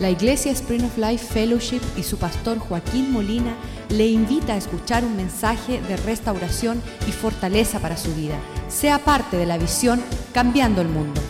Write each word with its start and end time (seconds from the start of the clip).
La 0.00 0.10
Iglesia 0.10 0.52
Spring 0.52 0.84
of 0.84 0.96
Life 0.96 1.26
Fellowship 1.26 1.80
y 1.96 2.04
su 2.04 2.18
pastor 2.18 2.60
Joaquín 2.60 3.10
Molina 3.10 3.56
le 3.88 4.06
invita 4.06 4.52
a 4.52 4.56
escuchar 4.56 5.04
un 5.04 5.16
mensaje 5.16 5.80
de 5.80 5.96
restauración 5.96 6.80
y 7.08 7.10
fortaleza 7.10 7.80
para 7.80 7.96
su 7.96 8.14
vida. 8.14 8.38
Sea 8.68 9.00
parte 9.00 9.36
de 9.36 9.44
la 9.44 9.58
visión 9.58 10.00
Cambiando 10.32 10.82
el 10.82 10.88
Mundo. 10.88 11.20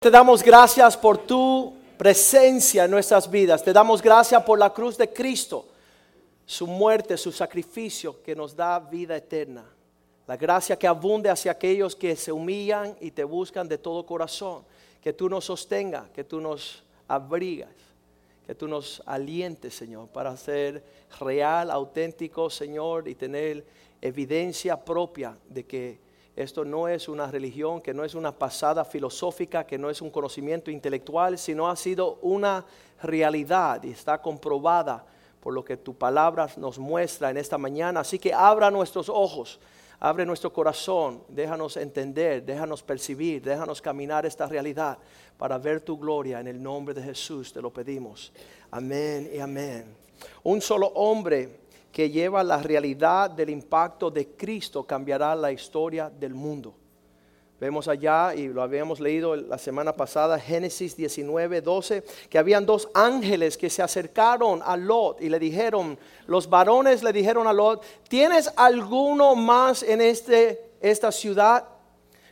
Te 0.00 0.10
damos 0.10 0.42
gracias 0.42 0.96
por 0.96 1.18
tu 1.18 1.72
presencia 1.96 2.86
en 2.86 2.90
nuestras 2.90 3.30
vidas. 3.30 3.62
Te 3.62 3.72
damos 3.72 4.02
gracias 4.02 4.42
por 4.42 4.58
la 4.58 4.70
cruz 4.70 4.98
de 4.98 5.12
Cristo, 5.12 5.68
su 6.44 6.66
muerte, 6.66 7.16
su 7.16 7.30
sacrificio 7.30 8.20
que 8.24 8.34
nos 8.34 8.56
da 8.56 8.80
vida 8.80 9.16
eterna. 9.16 9.64
La 10.32 10.38
gracia 10.38 10.78
que 10.78 10.86
abunde 10.86 11.28
hacia 11.28 11.52
aquellos 11.52 11.94
que 11.94 12.16
se 12.16 12.32
humillan 12.32 12.96
y 13.02 13.10
te 13.10 13.22
buscan 13.22 13.68
de 13.68 13.76
todo 13.76 14.06
corazón. 14.06 14.64
Que 15.02 15.12
tú 15.12 15.28
nos 15.28 15.44
sostenga, 15.44 16.08
que 16.14 16.24
tú 16.24 16.40
nos 16.40 16.82
abrigas, 17.06 17.68
que 18.46 18.54
tú 18.54 18.66
nos 18.66 19.02
alientes, 19.04 19.74
Señor, 19.74 20.08
para 20.08 20.34
ser 20.38 20.82
real, 21.20 21.70
auténtico, 21.70 22.48
Señor, 22.48 23.08
y 23.08 23.14
tener 23.14 23.62
evidencia 24.00 24.82
propia 24.82 25.36
de 25.50 25.66
que 25.66 25.98
esto 26.34 26.64
no 26.64 26.88
es 26.88 27.10
una 27.10 27.26
religión, 27.30 27.82
que 27.82 27.92
no 27.92 28.02
es 28.02 28.14
una 28.14 28.32
pasada 28.32 28.86
filosófica, 28.86 29.66
que 29.66 29.76
no 29.76 29.90
es 29.90 30.00
un 30.00 30.08
conocimiento 30.08 30.70
intelectual, 30.70 31.36
sino 31.36 31.68
ha 31.68 31.76
sido 31.76 32.18
una 32.22 32.64
realidad 33.02 33.84
y 33.84 33.90
está 33.90 34.22
comprobada 34.22 35.04
por 35.42 35.52
lo 35.52 35.62
que 35.62 35.76
tu 35.76 35.92
palabra 35.92 36.48
nos 36.56 36.78
muestra 36.78 37.28
en 37.28 37.36
esta 37.36 37.58
mañana. 37.58 38.00
Así 38.00 38.18
que 38.18 38.32
abra 38.32 38.70
nuestros 38.70 39.10
ojos 39.10 39.60
Abre 40.04 40.26
nuestro 40.26 40.52
corazón, 40.52 41.22
déjanos 41.28 41.76
entender, 41.76 42.44
déjanos 42.44 42.82
percibir, 42.82 43.40
déjanos 43.40 43.80
caminar 43.80 44.26
esta 44.26 44.46
realidad 44.46 44.98
para 45.38 45.58
ver 45.58 45.80
tu 45.80 45.96
gloria 45.96 46.40
en 46.40 46.48
el 46.48 46.60
nombre 46.60 46.92
de 46.92 47.00
Jesús, 47.00 47.52
te 47.52 47.62
lo 47.62 47.72
pedimos. 47.72 48.32
Amén 48.72 49.30
y 49.32 49.38
amén. 49.38 49.94
Un 50.42 50.60
solo 50.60 50.88
hombre 50.88 51.60
que 51.92 52.10
lleva 52.10 52.42
la 52.42 52.60
realidad 52.60 53.30
del 53.30 53.50
impacto 53.50 54.10
de 54.10 54.30
Cristo 54.30 54.82
cambiará 54.82 55.36
la 55.36 55.52
historia 55.52 56.10
del 56.10 56.34
mundo. 56.34 56.74
Vemos 57.62 57.86
allá, 57.86 58.34
y 58.34 58.48
lo 58.48 58.60
habíamos 58.60 58.98
leído 58.98 59.36
la 59.36 59.56
semana 59.56 59.92
pasada, 59.92 60.36
Génesis 60.36 60.96
19, 60.96 61.60
12, 61.60 62.02
que 62.28 62.36
habían 62.36 62.66
dos 62.66 62.88
ángeles 62.92 63.56
que 63.56 63.70
se 63.70 63.82
acercaron 63.82 64.60
a 64.64 64.76
Lot 64.76 65.20
y 65.20 65.28
le 65.28 65.38
dijeron, 65.38 65.96
los 66.26 66.50
varones 66.50 67.04
le 67.04 67.12
dijeron 67.12 67.46
a 67.46 67.52
Lot, 67.52 67.84
¿tienes 68.08 68.52
alguno 68.56 69.36
más 69.36 69.84
en 69.84 70.00
este, 70.00 70.72
esta 70.80 71.12
ciudad? 71.12 71.64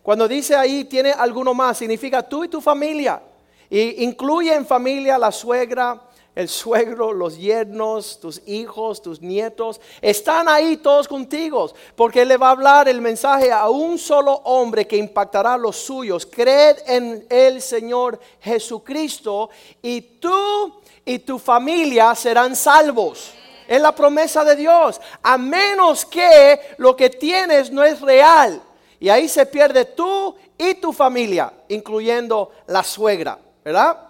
Cuando 0.02 0.26
dice 0.26 0.56
ahí, 0.56 0.82
tiene 0.82 1.12
alguno 1.12 1.54
más, 1.54 1.78
significa 1.78 2.28
tú 2.28 2.42
y 2.42 2.48
tu 2.48 2.60
familia. 2.60 3.22
Y 3.70 4.02
incluye 4.02 4.52
en 4.52 4.66
familia 4.66 5.16
la 5.16 5.30
suegra, 5.30 6.09
el 6.34 6.48
suegro, 6.48 7.12
los 7.12 7.38
yernos, 7.38 8.20
tus 8.20 8.40
hijos, 8.46 9.02
tus 9.02 9.20
nietos, 9.20 9.80
están 10.00 10.48
ahí 10.48 10.76
todos 10.76 11.08
contigo, 11.08 11.72
porque 11.96 12.24
le 12.24 12.36
va 12.36 12.48
a 12.48 12.52
hablar 12.52 12.88
el 12.88 13.00
mensaje 13.00 13.50
a 13.50 13.68
un 13.68 13.98
solo 13.98 14.34
hombre 14.44 14.86
que 14.86 14.96
impactará 14.96 15.54
a 15.54 15.58
los 15.58 15.76
suyos. 15.76 16.26
Creed 16.26 16.78
en 16.86 17.26
el 17.28 17.60
Señor 17.60 18.20
Jesucristo 18.40 19.50
y 19.82 20.00
tú 20.00 20.80
y 21.04 21.18
tu 21.20 21.38
familia 21.38 22.14
serán 22.14 22.54
salvos. 22.54 23.32
Es 23.66 23.80
la 23.80 23.94
promesa 23.94 24.44
de 24.44 24.56
Dios, 24.56 25.00
a 25.22 25.38
menos 25.38 26.04
que 26.04 26.60
lo 26.78 26.96
que 26.96 27.10
tienes 27.10 27.70
no 27.70 27.84
es 27.84 28.00
real. 28.00 28.60
Y 28.98 29.08
ahí 29.08 29.28
se 29.28 29.46
pierde 29.46 29.84
tú 29.84 30.34
y 30.58 30.74
tu 30.74 30.92
familia, 30.92 31.52
incluyendo 31.68 32.50
la 32.66 32.82
suegra, 32.82 33.38
¿verdad? 33.64 34.09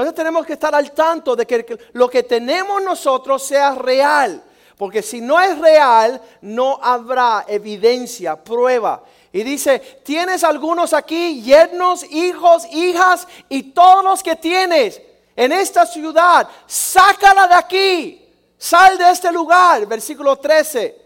Entonces 0.00 0.16
tenemos 0.16 0.46
que 0.46 0.54
estar 0.54 0.74
al 0.74 0.92
tanto 0.92 1.36
de 1.36 1.46
que 1.46 1.78
lo 1.92 2.08
que 2.08 2.22
tenemos 2.22 2.82
nosotros 2.82 3.42
sea 3.42 3.74
real. 3.74 4.42
Porque 4.78 5.02
si 5.02 5.20
no 5.20 5.38
es 5.38 5.58
real, 5.58 6.18
no 6.40 6.78
habrá 6.82 7.44
evidencia, 7.46 8.34
prueba. 8.42 9.02
Y 9.30 9.42
dice, 9.42 9.78
tienes 10.02 10.42
algunos 10.42 10.94
aquí, 10.94 11.42
yernos, 11.42 12.02
hijos, 12.10 12.64
hijas 12.72 13.28
y 13.50 13.62
todos 13.74 14.02
los 14.02 14.22
que 14.22 14.36
tienes 14.36 15.02
en 15.36 15.52
esta 15.52 15.84
ciudad, 15.84 16.48
sácala 16.66 17.46
de 17.46 17.54
aquí, 17.54 18.26
sal 18.56 18.96
de 18.96 19.10
este 19.10 19.30
lugar. 19.30 19.84
Versículo 19.84 20.36
13. 20.36 20.96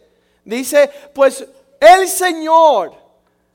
Dice, 0.44 0.88
pues 1.12 1.44
el 1.80 2.08
Señor 2.08 2.94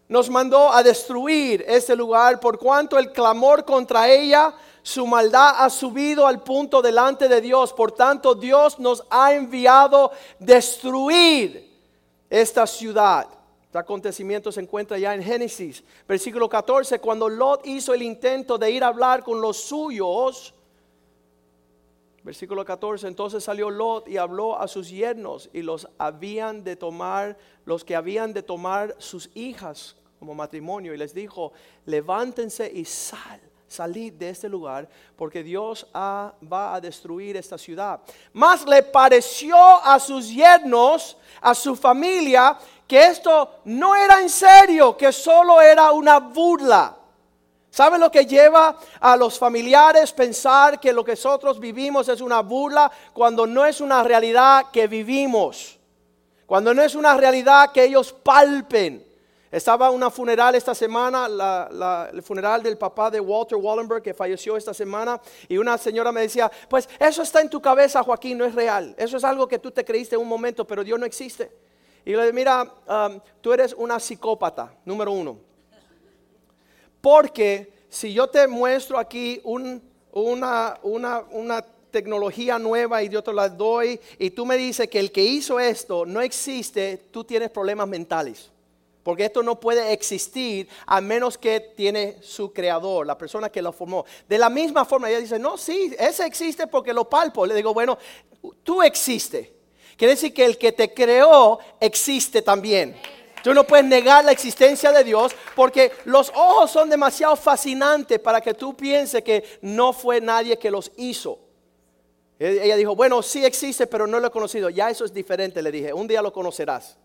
nos 0.10 0.30
mandó 0.30 0.74
a 0.74 0.84
destruir 0.84 1.64
este 1.66 1.96
lugar 1.96 2.42
por 2.42 2.60
cuanto 2.60 2.98
el 2.98 3.14
clamor 3.14 3.64
contra 3.64 4.10
ella 4.10 4.54
su 4.90 5.06
maldad 5.06 5.54
ha 5.58 5.70
subido 5.70 6.26
al 6.26 6.42
punto 6.42 6.82
delante 6.82 7.28
de 7.28 7.42
Dios. 7.42 7.74
Por 7.74 7.92
tanto, 7.92 8.34
Dios 8.34 8.80
nos 8.80 9.04
ha 9.12 9.36
enviado 9.36 10.12
destruir 10.40 11.78
esta 12.28 12.66
ciudad. 12.66 13.28
Este 13.62 13.78
acontecimiento 13.78 14.52
se 14.52 14.62
encuentra 14.62 14.98
ya 14.98 15.14
en 15.14 15.22
Génesis, 15.22 15.84
versículo 16.08 16.50
14, 16.50 17.00
cuando 17.00 17.30
Lot 17.30 17.68
hizo 17.68 17.94
el 17.94 18.02
intento 18.02 18.58
de 18.58 18.72
ir 18.72 18.84
a 18.84 18.88
hablar 18.88 19.24
con 19.24 19.40
los 19.40 19.58
suyos. 19.58 20.56
Versículo 22.24 22.66
14, 22.66 23.08
entonces 23.08 23.44
salió 23.44 23.70
Lot 23.70 24.08
y 24.08 24.18
habló 24.18 24.60
a 24.60 24.68
sus 24.68 24.90
yernos 24.90 25.52
y 25.54 25.62
los 25.62 25.88
habían 26.00 26.64
de 26.64 26.76
tomar, 26.76 27.38
los 27.64 27.84
que 27.86 27.96
habían 27.96 28.34
de 28.34 28.42
tomar 28.42 28.96
sus 28.98 29.30
hijas 29.36 29.98
como 30.18 30.34
matrimonio 30.34 30.96
y 30.96 30.98
les 30.98 31.14
dijo, 31.14 31.54
levántense 31.86 32.72
y 32.74 32.86
sal 32.86 33.40
Salid 33.70 34.14
de 34.14 34.32
este 34.32 34.50
lugar 34.50 34.90
porque 35.16 35.44
Dios 35.44 35.88
va 35.94 36.74
a 36.74 36.82
destruir 36.82 37.38
esta 37.38 37.58
ciudad. 37.58 38.02
Más 38.34 38.66
le 38.66 38.82
pareció 38.84 39.56
a 39.56 40.00
sus 40.00 40.28
yernos, 40.28 41.16
a 41.40 41.54
su 41.54 41.76
familia, 41.76 42.58
que 42.88 43.06
esto 43.06 43.60
no 43.66 43.96
era 43.96 44.20
en 44.20 44.30
serio, 44.30 44.98
que 44.98 45.12
solo 45.12 45.62
era 45.62 45.92
una 45.92 46.18
burla. 46.20 46.96
¿Saben 47.70 48.02
lo 48.02 48.12
que 48.12 48.26
lleva 48.26 48.76
a 49.00 49.16
los 49.16 49.38
familiares 49.38 50.12
pensar 50.12 50.80
que 50.80 50.92
lo 50.92 51.04
que 51.06 51.12
nosotros 51.12 51.60
vivimos 51.60 52.10
es 52.10 52.20
una 52.20 52.42
burla 52.42 52.92
cuando 53.14 53.46
no 53.46 53.64
es 53.64 53.80
una 53.80 54.02
realidad 54.02 54.72
que 54.74 54.88
vivimos? 54.88 55.78
Cuando 56.48 56.74
no 56.74 56.82
es 56.82 56.96
una 56.96 57.16
realidad 57.16 57.72
que 57.72 57.84
ellos 57.84 58.12
palpen. 58.12 59.09
Estaba 59.52 59.90
una 59.90 60.12
funeral 60.12 60.54
esta 60.54 60.76
semana, 60.76 61.28
el 62.14 62.22
funeral 62.22 62.62
del 62.62 62.78
papá 62.78 63.10
de 63.10 63.20
Walter 63.20 63.58
Wallenberg 63.58 64.04
que 64.04 64.14
falleció 64.14 64.56
esta 64.56 64.76
semana 64.76 65.20
y 65.48 65.58
una 65.58 65.76
señora 65.78 66.12
me 66.12 66.22
decía, 66.22 66.52
pues 66.70 66.88
eso 67.00 67.24
está 67.24 67.42
en 67.42 67.50
tu 67.50 67.60
cabeza 67.60 68.04
Joaquín, 68.04 68.38
no 68.38 68.46
es 68.46 68.54
real, 68.54 68.94
eso 68.98 69.18
es 69.18 69.24
algo 69.24 69.48
que 69.48 69.58
tú 69.58 69.72
te 69.72 69.84
creíste 69.84 70.16
en 70.16 70.22
un 70.22 70.28
momento, 70.28 70.68
pero 70.68 70.84
Dios 70.84 71.00
no 71.00 71.06
existe. 71.06 71.52
Y 72.06 72.12
le 72.12 72.22
dije, 72.22 72.34
mira, 72.34 72.64
um, 72.64 73.20
tú 73.42 73.52
eres 73.52 73.74
una 73.74 74.00
psicópata, 74.00 74.72
número 74.86 75.12
uno. 75.12 75.40
Porque 77.02 77.72
si 77.90 78.14
yo 78.14 78.28
te 78.28 78.48
muestro 78.48 79.00
aquí 79.00 79.42
una, 79.44 80.76
tecnología 81.92 82.60
nueva 82.60 83.02
y 83.02 83.10
yo 83.10 83.24
te 83.24 83.34
la 83.34 83.50
doy 83.50 84.00
y 84.20 84.30
tú 84.30 84.46
me 84.46 84.58
dices 84.58 84.88
que 84.90 85.00
el 85.00 85.12
que 85.12 85.24
hizo 85.24 85.60
esto 85.60 86.06
no 86.06 86.22
existe, 86.22 87.06
tú 87.10 87.24
tienes 87.24 87.50
problemas 87.50 87.88
mentales. 87.88 88.52
Porque 89.10 89.26
esto 89.26 89.42
no 89.42 89.60
puede 89.60 89.92
existir 89.92 90.70
a 90.86 91.02
menos 91.02 91.36
que 91.36 91.60
tiene 91.76 92.18
su 92.22 92.54
creador, 92.54 93.08
la 93.08 93.18
persona 93.18 93.50
que 93.50 93.60
lo 93.60 93.74
formó. 93.74 94.06
De 94.28 94.38
la 94.38 94.52
misma 94.52 94.86
forma, 94.86 95.10
ella 95.10 95.20
dice, 95.20 95.40
no, 95.40 95.58
sí, 95.58 95.96
ese 95.98 96.28
existe 96.28 96.68
porque 96.68 96.94
lo 96.94 97.10
palpo. 97.10 97.44
Le 97.44 97.56
digo, 97.56 97.74
bueno, 97.74 97.98
tú 98.62 98.84
existes. 98.84 99.50
Quiere 99.98 100.14
decir 100.14 100.32
que 100.32 100.46
el 100.46 100.60
que 100.60 100.74
te 100.74 100.94
creó 100.94 101.58
existe 101.80 102.44
también. 102.44 102.96
Tú 103.44 103.52
no 103.52 103.64
puedes 103.64 103.88
negar 103.88 104.24
la 104.24 104.32
existencia 104.32 104.92
de 104.92 105.04
Dios 105.04 105.36
porque 105.56 105.92
los 106.06 106.30
ojos 106.36 106.70
son 106.70 106.88
demasiado 106.88 107.36
fascinantes 107.36 108.20
para 108.20 108.42
que 108.42 108.54
tú 108.54 108.78
pienses 108.78 109.24
que 109.24 109.44
no 109.64 109.92
fue 109.92 110.22
nadie 110.22 110.60
que 110.60 110.70
los 110.70 110.92
hizo. 110.98 111.40
Ella 112.38 112.76
dijo, 112.76 112.96
bueno, 112.96 113.24
sí 113.24 113.44
existe, 113.44 113.88
pero 113.88 114.06
no 114.06 114.20
lo 114.20 114.28
he 114.28 114.32
conocido. 114.32 114.70
Ya 114.70 114.92
eso 114.92 115.04
es 115.04 115.12
diferente, 115.12 115.64
le 115.64 115.72
dije, 115.72 115.94
un 115.94 116.08
día 116.08 116.22
lo 116.22 116.32
conocerás. 116.32 116.96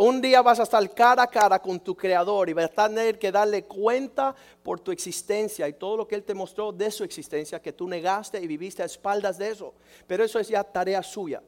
Un 0.00 0.20
día 0.20 0.42
vas 0.42 0.60
a 0.60 0.62
estar 0.62 0.94
cara 0.94 1.24
a 1.24 1.26
cara 1.26 1.58
con 1.58 1.80
tu 1.80 1.96
creador 1.96 2.48
y 2.48 2.52
vas 2.52 2.70
a 2.76 2.86
tener 2.86 3.18
que 3.18 3.32
darle 3.32 3.64
cuenta 3.64 4.32
por 4.62 4.78
tu 4.78 4.92
existencia 4.92 5.66
y 5.66 5.72
todo 5.72 5.96
lo 5.96 6.06
que 6.06 6.14
Él 6.14 6.22
te 6.22 6.34
mostró 6.34 6.70
de 6.70 6.88
su 6.92 7.02
existencia, 7.02 7.60
que 7.60 7.72
tú 7.72 7.88
negaste 7.88 8.40
y 8.40 8.46
viviste 8.46 8.80
a 8.80 8.86
espaldas 8.86 9.38
de 9.38 9.50
eso. 9.50 9.74
Pero 10.06 10.22
eso 10.22 10.38
es 10.38 10.46
ya 10.46 10.62
tarea 10.62 11.02
suya. 11.02 11.42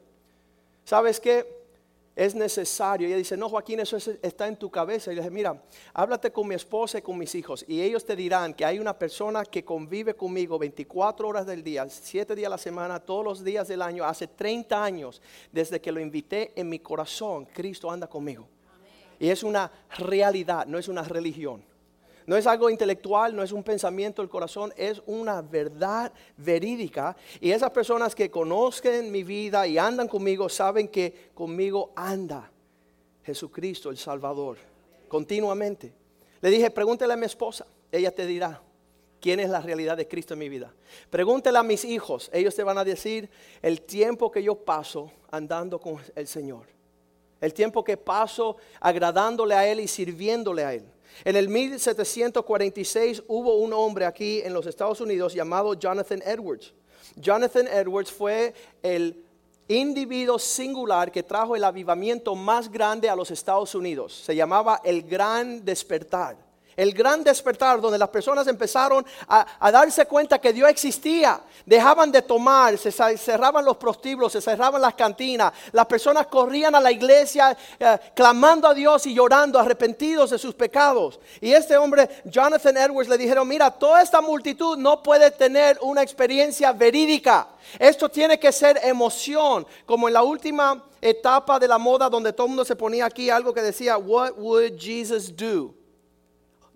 ¿Sabes 0.83 1.21
qué? 1.21 1.60
Es 2.15 2.35
necesario. 2.35 3.07
Y 3.07 3.11
ella 3.11 3.17
dice, 3.17 3.37
no, 3.37 3.49
Joaquín, 3.49 3.79
eso 3.79 3.97
está 4.21 4.47
en 4.47 4.57
tu 4.57 4.69
cabeza. 4.69 5.11
Y 5.11 5.15
le 5.15 5.21
dije, 5.21 5.31
mira, 5.31 5.61
háblate 5.93 6.31
con 6.31 6.47
mi 6.47 6.55
esposa 6.55 6.99
y 6.99 7.01
con 7.01 7.17
mis 7.17 7.33
hijos. 7.35 7.65
Y 7.67 7.81
ellos 7.81 8.05
te 8.05 8.15
dirán 8.15 8.53
que 8.53 8.65
hay 8.65 8.79
una 8.79 8.97
persona 8.97 9.45
que 9.45 9.63
convive 9.63 10.15
conmigo 10.15 10.59
24 10.59 11.27
horas 11.27 11.45
del 11.45 11.63
día, 11.63 11.87
7 11.87 12.35
días 12.35 12.47
a 12.47 12.51
la 12.51 12.57
semana, 12.57 12.99
todos 12.99 13.23
los 13.23 13.43
días 13.43 13.67
del 13.67 13.81
año, 13.81 14.03
hace 14.03 14.27
30 14.27 14.83
años, 14.83 15.21
desde 15.51 15.79
que 15.79 15.91
lo 15.91 15.99
invité 15.99 16.51
en 16.55 16.69
mi 16.69 16.79
corazón, 16.79 17.45
Cristo 17.45 17.89
anda 17.89 18.07
conmigo. 18.07 18.47
Y 19.19 19.29
es 19.29 19.43
una 19.43 19.71
realidad, 19.97 20.65
no 20.65 20.77
es 20.77 20.87
una 20.87 21.03
religión. 21.03 21.70
No 22.31 22.37
es 22.37 22.47
algo 22.47 22.69
intelectual, 22.69 23.35
no 23.35 23.43
es 23.43 23.51
un 23.51 23.61
pensamiento 23.61 24.21
del 24.21 24.29
corazón, 24.29 24.71
es 24.77 25.01
una 25.05 25.41
verdad 25.41 26.13
verídica. 26.37 27.13
Y 27.41 27.51
esas 27.51 27.71
personas 27.71 28.15
que 28.15 28.31
conozcan 28.31 29.11
mi 29.11 29.21
vida 29.21 29.67
y 29.67 29.77
andan 29.77 30.07
conmigo 30.07 30.47
saben 30.47 30.87
que 30.87 31.31
conmigo 31.33 31.91
anda 31.93 32.49
Jesucristo 33.25 33.89
el 33.89 33.97
Salvador 33.97 34.59
continuamente. 35.09 35.91
Le 36.39 36.49
dije, 36.49 36.71
pregúntele 36.71 37.11
a 37.11 37.17
mi 37.17 37.25
esposa, 37.25 37.67
ella 37.91 38.15
te 38.15 38.25
dirá 38.25 38.61
quién 39.19 39.41
es 39.41 39.49
la 39.49 39.59
realidad 39.59 39.97
de 39.97 40.07
Cristo 40.07 40.33
en 40.33 40.39
mi 40.39 40.47
vida. 40.47 40.73
Pregúntele 41.09 41.57
a 41.57 41.63
mis 41.63 41.83
hijos, 41.83 42.29
ellos 42.31 42.55
te 42.55 42.63
van 42.63 42.77
a 42.77 42.85
decir 42.85 43.29
el 43.61 43.81
tiempo 43.81 44.31
que 44.31 44.41
yo 44.41 44.55
paso 44.55 45.11
andando 45.31 45.81
con 45.81 45.97
el 46.15 46.27
Señor. 46.27 46.65
El 47.41 47.53
tiempo 47.53 47.83
que 47.83 47.97
paso 47.97 48.57
agradándole 48.79 49.55
a 49.55 49.67
Él 49.67 49.79
y 49.79 49.87
sirviéndole 49.87 50.63
a 50.63 50.73
Él. 50.73 50.85
En 51.25 51.35
el 51.35 51.49
1746 51.49 53.23
hubo 53.27 53.55
un 53.55 53.73
hombre 53.73 54.05
aquí 54.05 54.41
en 54.43 54.53
los 54.53 54.65
Estados 54.65 55.01
Unidos 55.01 55.33
llamado 55.33 55.73
Jonathan 55.73 56.21
Edwards. 56.25 56.73
Jonathan 57.15 57.67
Edwards 57.67 58.11
fue 58.11 58.53
el 58.81 59.23
individuo 59.67 60.39
singular 60.39 61.11
que 61.11 61.23
trajo 61.23 61.55
el 61.55 61.63
avivamiento 61.63 62.35
más 62.35 62.71
grande 62.71 63.09
a 63.09 63.15
los 63.15 63.31
Estados 63.31 63.75
Unidos. 63.75 64.13
Se 64.25 64.35
llamaba 64.35 64.81
el 64.83 65.03
Gran 65.03 65.63
Despertar. 65.63 66.50
El 66.75 66.93
gran 66.93 67.23
despertar 67.23 67.81
donde 67.81 67.97
las 67.97 68.09
personas 68.09 68.47
empezaron 68.47 69.05
a, 69.27 69.71
darse 69.71 70.05
cuenta 70.05 70.39
que 70.39 70.53
Dios 70.53 70.69
existía. 70.69 71.41
Dejaban 71.65 72.11
de 72.11 72.21
tomar, 72.21 72.77
se 72.77 72.91
cerraban 72.91 73.65
los 73.65 73.77
prostíbulos, 73.77 74.31
se 74.31 74.41
cerraban 74.41 74.81
las 74.81 74.93
cantinas. 74.93 75.51
Las 75.71 75.85
personas 75.85 76.27
corrían 76.27 76.75
a 76.75 76.79
la 76.79 76.91
iglesia 76.91 77.55
eh, 77.79 77.97
clamando 78.15 78.67
a 78.67 78.73
Dios 78.73 79.05
y 79.05 79.13
llorando, 79.13 79.59
arrepentidos 79.59 80.31
de 80.31 80.37
sus 80.37 80.55
pecados. 80.55 81.19
Y 81.39 81.51
este 81.53 81.77
hombre, 81.77 82.09
Jonathan 82.25 82.77
Edwards, 82.77 83.09
le 83.09 83.17
dijeron, 83.17 83.47
mira, 83.47 83.71
toda 83.71 84.01
esta 84.01 84.21
multitud 84.21 84.77
no 84.77 85.03
puede 85.03 85.31
tener 85.31 85.77
una 85.81 86.01
experiencia 86.01 86.71
verídica. 86.71 87.47
Esto 87.77 88.09
tiene 88.09 88.39
que 88.39 88.51
ser 88.51 88.79
emoción, 88.83 89.65
como 89.85 90.07
en 90.07 90.13
la 90.13 90.23
última 90.23 90.83
etapa 91.01 91.59
de 91.59 91.67
la 91.67 91.77
moda 91.77 92.09
donde 92.09 92.33
todo 92.33 92.45
el 92.45 92.49
mundo 92.49 92.65
se 92.65 92.75
ponía 92.75 93.05
aquí 93.05 93.29
algo 93.29 93.53
que 93.53 93.61
decía, 93.61 93.97
What 93.97 94.33
would 94.37 94.77
Jesus 94.77 95.35
do? 95.35 95.80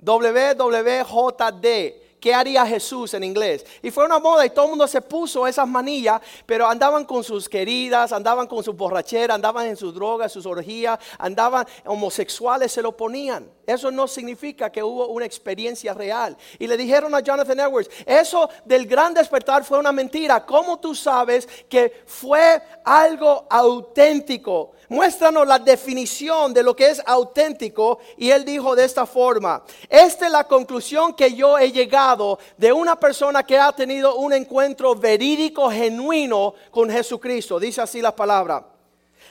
WWJD. 0.06 2.04
¿Qué 2.20 2.34
haría 2.34 2.66
Jesús 2.66 3.14
en 3.14 3.24
inglés? 3.24 3.64
Y 3.84 3.92
fue 3.92 4.04
una 4.04 4.18
moda 4.18 4.46
y 4.46 4.50
todo 4.50 4.66
el 4.66 4.72
mundo 4.72 4.88
se 4.88 5.00
puso 5.00 5.46
esas 5.46 5.68
manillas, 5.68 6.20
pero 6.48 6.68
andaban 6.68 7.06
con 7.06 7.24
sus 7.24 7.48
queridas, 7.48 8.12
andaban 8.12 8.48
con 8.48 8.64
su 8.64 8.74
borrachera, 8.74 9.36
andaban 9.36 9.68
en 9.68 9.78
sus 9.78 9.94
drogas, 9.94 10.32
sus 10.32 10.48
orgías, 10.48 10.98
andaban 11.20 11.68
homosexuales, 11.86 12.72
se 12.72 12.82
lo 12.82 12.98
ponían. 12.98 13.48
Eso 13.66 13.90
no 13.90 14.08
significa 14.08 14.72
que 14.72 14.84
hubo 14.84 15.08
una 15.08 15.26
experiencia 15.26 15.94
real. 15.94 16.38
Y 16.60 16.68
le 16.68 16.78
dijeron 16.78 17.14
a 17.16 17.20
Jonathan 17.20 17.60
Edwards, 17.60 17.90
eso 18.06 18.50
del 18.64 18.86
gran 18.86 19.14
despertar 19.14 19.64
fue 19.64 19.80
una 19.80 19.92
mentira. 19.92 20.46
¿Cómo 20.46 20.80
tú 20.80 20.94
sabes 20.94 21.48
que 21.68 22.04
fue 22.06 22.62
algo 22.84 23.48
auténtico? 23.50 24.74
Muéstranos 24.90 25.48
la 25.48 25.58
definición 25.58 26.54
de 26.54 26.62
lo 26.62 26.76
que 26.76 26.90
es 26.90 27.02
auténtico. 27.06 28.00
Y 28.18 28.30
él 28.30 28.46
dijo 28.46 28.76
de 28.76 28.86
esta 28.86 29.06
forma, 29.06 29.64
esta 29.90 30.28
es 30.28 30.32
la 30.32 30.44
conclusión 30.44 31.14
que 31.16 31.34
yo 31.34 31.58
he 31.58 31.72
llegado 31.72 32.38
de 32.58 32.72
una 32.72 33.00
persona 33.00 33.44
que 33.44 33.58
ha 33.58 33.72
tenido 33.72 34.16
un 34.16 34.34
encuentro 34.34 34.96
verídico, 34.96 35.72
genuino 35.72 36.54
con 36.70 36.90
Jesucristo. 36.90 37.60
Dice 37.60 37.82
así 37.82 38.02
la 38.02 38.16
palabra. 38.16 38.75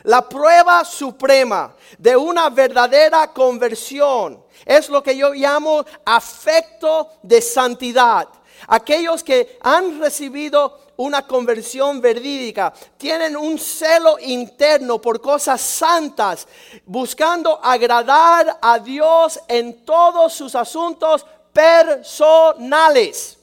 La 0.04 0.28
prueba 0.28 0.84
suprema 0.84 1.74
de 1.98 2.16
una 2.16 2.50
verdadera 2.50 3.32
conversión 3.32 4.44
es 4.64 4.88
lo 4.88 5.02
que 5.02 5.16
yo 5.16 5.32
llamo 5.32 5.84
afecto 6.04 7.08
de 7.22 7.40
santidad. 7.40 8.28
Aquellos 8.68 9.24
que 9.24 9.58
han 9.62 9.98
recibido 9.98 10.78
una 10.96 11.26
conversión 11.26 12.00
verídica, 12.00 12.72
tienen 12.96 13.36
un 13.36 13.58
celo 13.58 14.16
interno 14.20 15.00
por 15.00 15.20
cosas 15.20 15.60
santas, 15.60 16.46
buscando 16.84 17.58
agradar 17.62 18.58
a 18.62 18.78
Dios 18.78 19.40
en 19.48 19.84
todos 19.84 20.32
sus 20.34 20.54
asuntos 20.54 21.26
personales. 21.52 23.38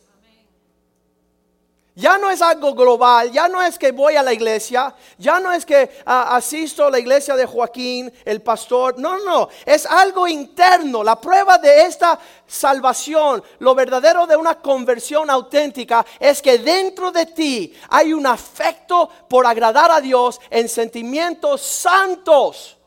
Ya 2.01 2.18
no 2.18 2.31
es 2.31 2.42
algo 2.42 2.74
global, 2.74 3.31
ya 3.31 3.48
no 3.48 3.62
es 3.62 3.77
que 3.77 3.92
voy 3.92 4.15
a 4.15 4.24
la 4.24 4.33
iglesia, 4.33 4.92
ya 5.19 5.39
no 5.39 5.51
es 5.51 5.68
que 5.68 5.88
ah, 6.03 6.36
asisto 6.36 6.86
a 6.86 6.89
la 6.89 6.98
iglesia 6.98 7.36
de 7.36 7.45
Joaquín, 7.45 8.12
el 8.25 8.42
pastor, 8.42 8.98
no, 8.98 9.19
no, 9.19 9.50
es 9.63 9.86
algo 9.86 10.27
interno. 10.27 11.03
La 11.03 11.21
prueba 11.21 11.59
de 11.59 11.83
esta 11.83 12.18
salvación, 12.48 13.44
lo 13.59 13.75
verdadero 13.75 14.25
de 14.25 14.36
una 14.36 14.56
conversión 14.56 15.30
auténtica, 15.30 16.03
es 16.19 16.42
que 16.42 16.57
dentro 16.57 17.12
de 17.12 17.27
ti 17.27 17.71
hay 17.89 18.13
un 18.13 18.25
afecto 18.25 19.07
por 19.30 19.45
agradar 19.45 19.92
a 19.92 20.01
Dios 20.01 20.42
en 20.50 20.68
sentimientos 20.69 21.62
santos. 21.62 22.80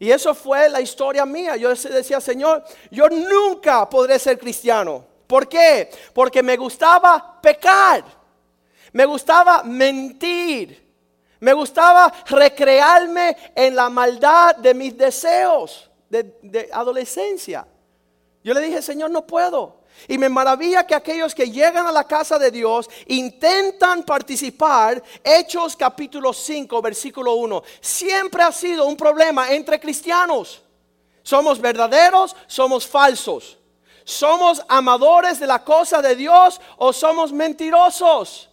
Y 0.00 0.10
eso 0.10 0.34
fue 0.34 0.68
la 0.68 0.80
historia 0.80 1.24
mía. 1.24 1.54
Yo 1.54 1.68
decía, 1.72 2.20
Señor, 2.20 2.64
yo 2.90 3.08
nunca 3.08 3.88
podré 3.88 4.18
ser 4.18 4.40
cristiano. 4.40 5.04
¿Por 5.28 5.48
qué? 5.48 5.88
Porque 6.12 6.42
me 6.42 6.56
gustaba 6.56 7.40
pecar. 7.40 8.23
Me 8.94 9.04
gustaba 9.06 9.64
mentir. 9.64 10.82
Me 11.40 11.52
gustaba 11.52 12.12
recrearme 12.26 13.36
en 13.54 13.74
la 13.74 13.90
maldad 13.90 14.56
de 14.56 14.72
mis 14.72 14.96
deseos 14.96 15.90
de, 16.08 16.70
adolescencia. 16.72 17.66
Yo 18.44 18.54
le 18.54 18.60
dije, 18.60 18.80
Señor, 18.80 19.10
no 19.10 19.26
puedo. 19.26 19.82
Y 20.06 20.16
me 20.16 20.28
maravilla 20.28 20.86
que 20.86 20.94
aquellos 20.94 21.34
que 21.34 21.50
llegan 21.50 21.88
a 21.88 21.92
la 21.92 22.04
casa 22.04 22.38
de 22.38 22.52
Dios 22.52 22.88
intentan 23.08 24.04
participar. 24.04 25.02
Hechos 25.24 25.74
capítulo 25.74 26.32
5, 26.32 26.80
versículo 26.80 27.34
1. 27.34 27.62
Siempre 27.80 28.44
ha 28.44 28.52
sido 28.52 28.86
un 28.86 28.96
problema 28.96 29.50
entre 29.50 29.80
cristianos. 29.80 30.62
Somos 31.24 31.60
verdaderos, 31.60 32.36
somos 32.46 32.86
falsos. 32.86 33.58
¿Somos 34.04 34.62
amadores 34.68 35.40
de 35.40 35.48
la 35.48 35.64
cosa 35.64 36.00
de 36.00 36.14
Dios 36.14 36.60
o 36.76 36.92
somos 36.92 37.32
mentirosos? 37.32 38.50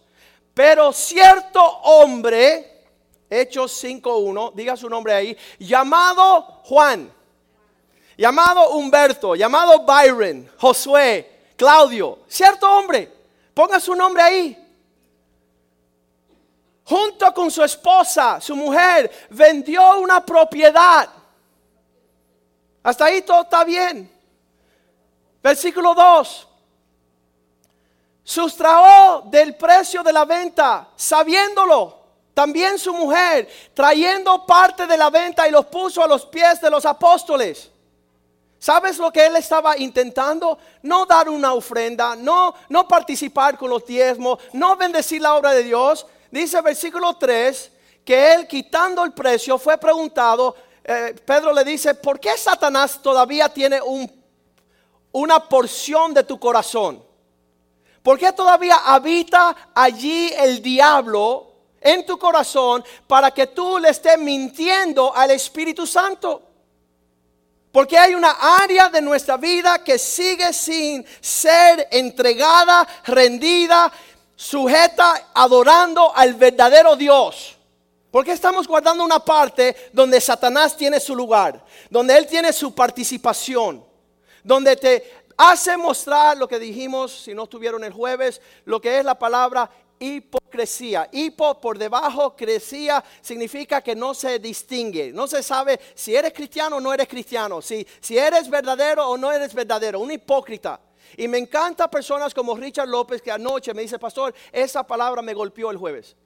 Pero 0.54 0.92
cierto 0.92 1.62
hombre, 1.62 2.84
Hechos 3.28 3.82
5.1, 3.82 4.52
diga 4.54 4.76
su 4.76 4.88
nombre 4.88 5.14
ahí, 5.14 5.36
llamado 5.58 6.60
Juan, 6.64 7.10
llamado 8.16 8.70
Humberto, 8.70 9.34
llamado 9.34 9.80
Byron, 9.84 10.50
Josué, 10.58 11.54
Claudio, 11.56 12.20
cierto 12.28 12.70
hombre, 12.70 13.10
ponga 13.54 13.80
su 13.80 13.94
nombre 13.94 14.22
ahí. 14.22 14.58
Junto 16.84 17.32
con 17.32 17.50
su 17.50 17.62
esposa, 17.62 18.40
su 18.40 18.54
mujer, 18.54 19.10
vendió 19.30 20.00
una 20.00 20.24
propiedad. 20.24 21.08
Hasta 22.82 23.04
ahí 23.06 23.22
todo 23.22 23.42
está 23.42 23.64
bien. 23.64 24.10
Versículo 25.42 25.94
2. 25.94 26.48
Sustraó 28.24 29.22
del 29.22 29.56
precio 29.56 30.02
de 30.02 30.12
la 30.12 30.24
venta, 30.24 30.88
sabiéndolo. 30.96 32.00
También 32.34 32.78
su 32.78 32.94
mujer, 32.94 33.48
trayendo 33.74 34.46
parte 34.46 34.86
de 34.86 34.96
la 34.96 35.10
venta 35.10 35.46
y 35.46 35.50
los 35.50 35.66
puso 35.66 36.02
a 36.02 36.06
los 36.06 36.24
pies 36.26 36.60
de 36.60 36.70
los 36.70 36.86
apóstoles. 36.86 37.70
¿Sabes 38.58 38.96
lo 38.98 39.12
que 39.12 39.26
él 39.26 39.36
estaba 39.36 39.76
intentando? 39.76 40.56
No 40.82 41.04
dar 41.04 41.28
una 41.28 41.52
ofrenda, 41.52 42.16
no, 42.16 42.54
no 42.68 42.88
participar 42.88 43.58
con 43.58 43.68
los 43.68 43.84
diezmos, 43.84 44.38
no 44.52 44.76
bendecir 44.76 45.20
la 45.20 45.34
obra 45.34 45.50
de 45.52 45.64
Dios. 45.64 46.06
Dice 46.30 46.60
versículo 46.62 47.14
3 47.14 47.72
que 48.04 48.34
él 48.34 48.46
quitando 48.46 49.04
el 49.04 49.12
precio 49.12 49.58
fue 49.58 49.76
preguntado, 49.78 50.56
eh, 50.84 51.14
Pedro 51.24 51.52
le 51.52 51.64
dice, 51.64 51.94
¿por 51.94 52.18
qué 52.18 52.36
Satanás 52.38 53.00
todavía 53.02 53.48
tiene 53.48 53.82
un 53.82 54.22
una 55.12 55.46
porción 55.46 56.14
de 56.14 56.24
tu 56.24 56.38
corazón? 56.38 57.02
¿Por 58.02 58.18
qué 58.18 58.32
todavía 58.32 58.76
habita 58.84 59.70
allí 59.74 60.32
el 60.36 60.60
diablo 60.60 61.52
en 61.80 62.04
tu 62.04 62.18
corazón 62.18 62.84
para 63.06 63.30
que 63.30 63.46
tú 63.48 63.78
le 63.78 63.90
estés 63.90 64.18
mintiendo 64.18 65.14
al 65.14 65.30
Espíritu 65.30 65.86
Santo? 65.86 66.42
Porque 67.70 67.96
hay 67.96 68.14
una 68.14 68.32
área 68.60 68.88
de 68.88 69.00
nuestra 69.00 69.36
vida 69.36 69.82
que 69.82 69.98
sigue 69.98 70.52
sin 70.52 71.06
ser 71.20 71.88
entregada, 71.90 72.86
rendida, 73.04 73.90
sujeta, 74.34 75.30
adorando 75.32 76.14
al 76.14 76.34
verdadero 76.34 76.96
Dios. 76.96 77.56
Porque 78.10 78.32
estamos 78.32 78.66
guardando 78.66 79.04
una 79.04 79.20
parte 79.20 79.90
donde 79.92 80.20
Satanás 80.20 80.76
tiene 80.76 81.00
su 81.00 81.14
lugar, 81.14 81.64
donde 81.88 82.18
él 82.18 82.26
tiene 82.26 82.52
su 82.52 82.74
participación 82.74 83.92
donde 84.44 84.76
te 84.76 85.21
hace 85.50 85.76
mostrar 85.76 86.36
lo 86.36 86.46
que 86.46 86.58
dijimos, 86.58 87.12
si 87.24 87.34
no 87.34 87.44
estuvieron 87.44 87.82
el 87.82 87.92
jueves, 87.92 88.40
lo 88.64 88.80
que 88.80 88.98
es 88.98 89.04
la 89.04 89.18
palabra 89.18 89.68
hipocresía. 89.98 91.08
Hipo 91.10 91.60
por 91.60 91.78
debajo, 91.78 92.36
crecía 92.36 93.02
significa 93.20 93.80
que 93.80 93.96
no 93.96 94.14
se 94.14 94.38
distingue. 94.38 95.12
No 95.12 95.26
se 95.26 95.42
sabe 95.42 95.80
si 95.94 96.14
eres 96.14 96.32
cristiano 96.32 96.76
o 96.76 96.80
no 96.80 96.94
eres 96.94 97.08
cristiano. 97.08 97.60
Si, 97.60 97.86
si 98.00 98.16
eres 98.16 98.48
verdadero 98.48 99.08
o 99.08 99.16
no 99.16 99.32
eres 99.32 99.52
verdadero. 99.52 100.00
Un 100.00 100.12
hipócrita. 100.12 100.80
Y 101.16 101.26
me 101.26 101.38
encanta 101.38 101.90
personas 101.90 102.32
como 102.32 102.54
Richard 102.54 102.88
López 102.88 103.20
que 103.20 103.32
anoche 103.32 103.74
me 103.74 103.82
dice, 103.82 103.98
pastor, 103.98 104.32
esa 104.52 104.86
palabra 104.86 105.22
me 105.22 105.34
golpeó 105.34 105.70
el 105.70 105.76
jueves. 105.76 106.16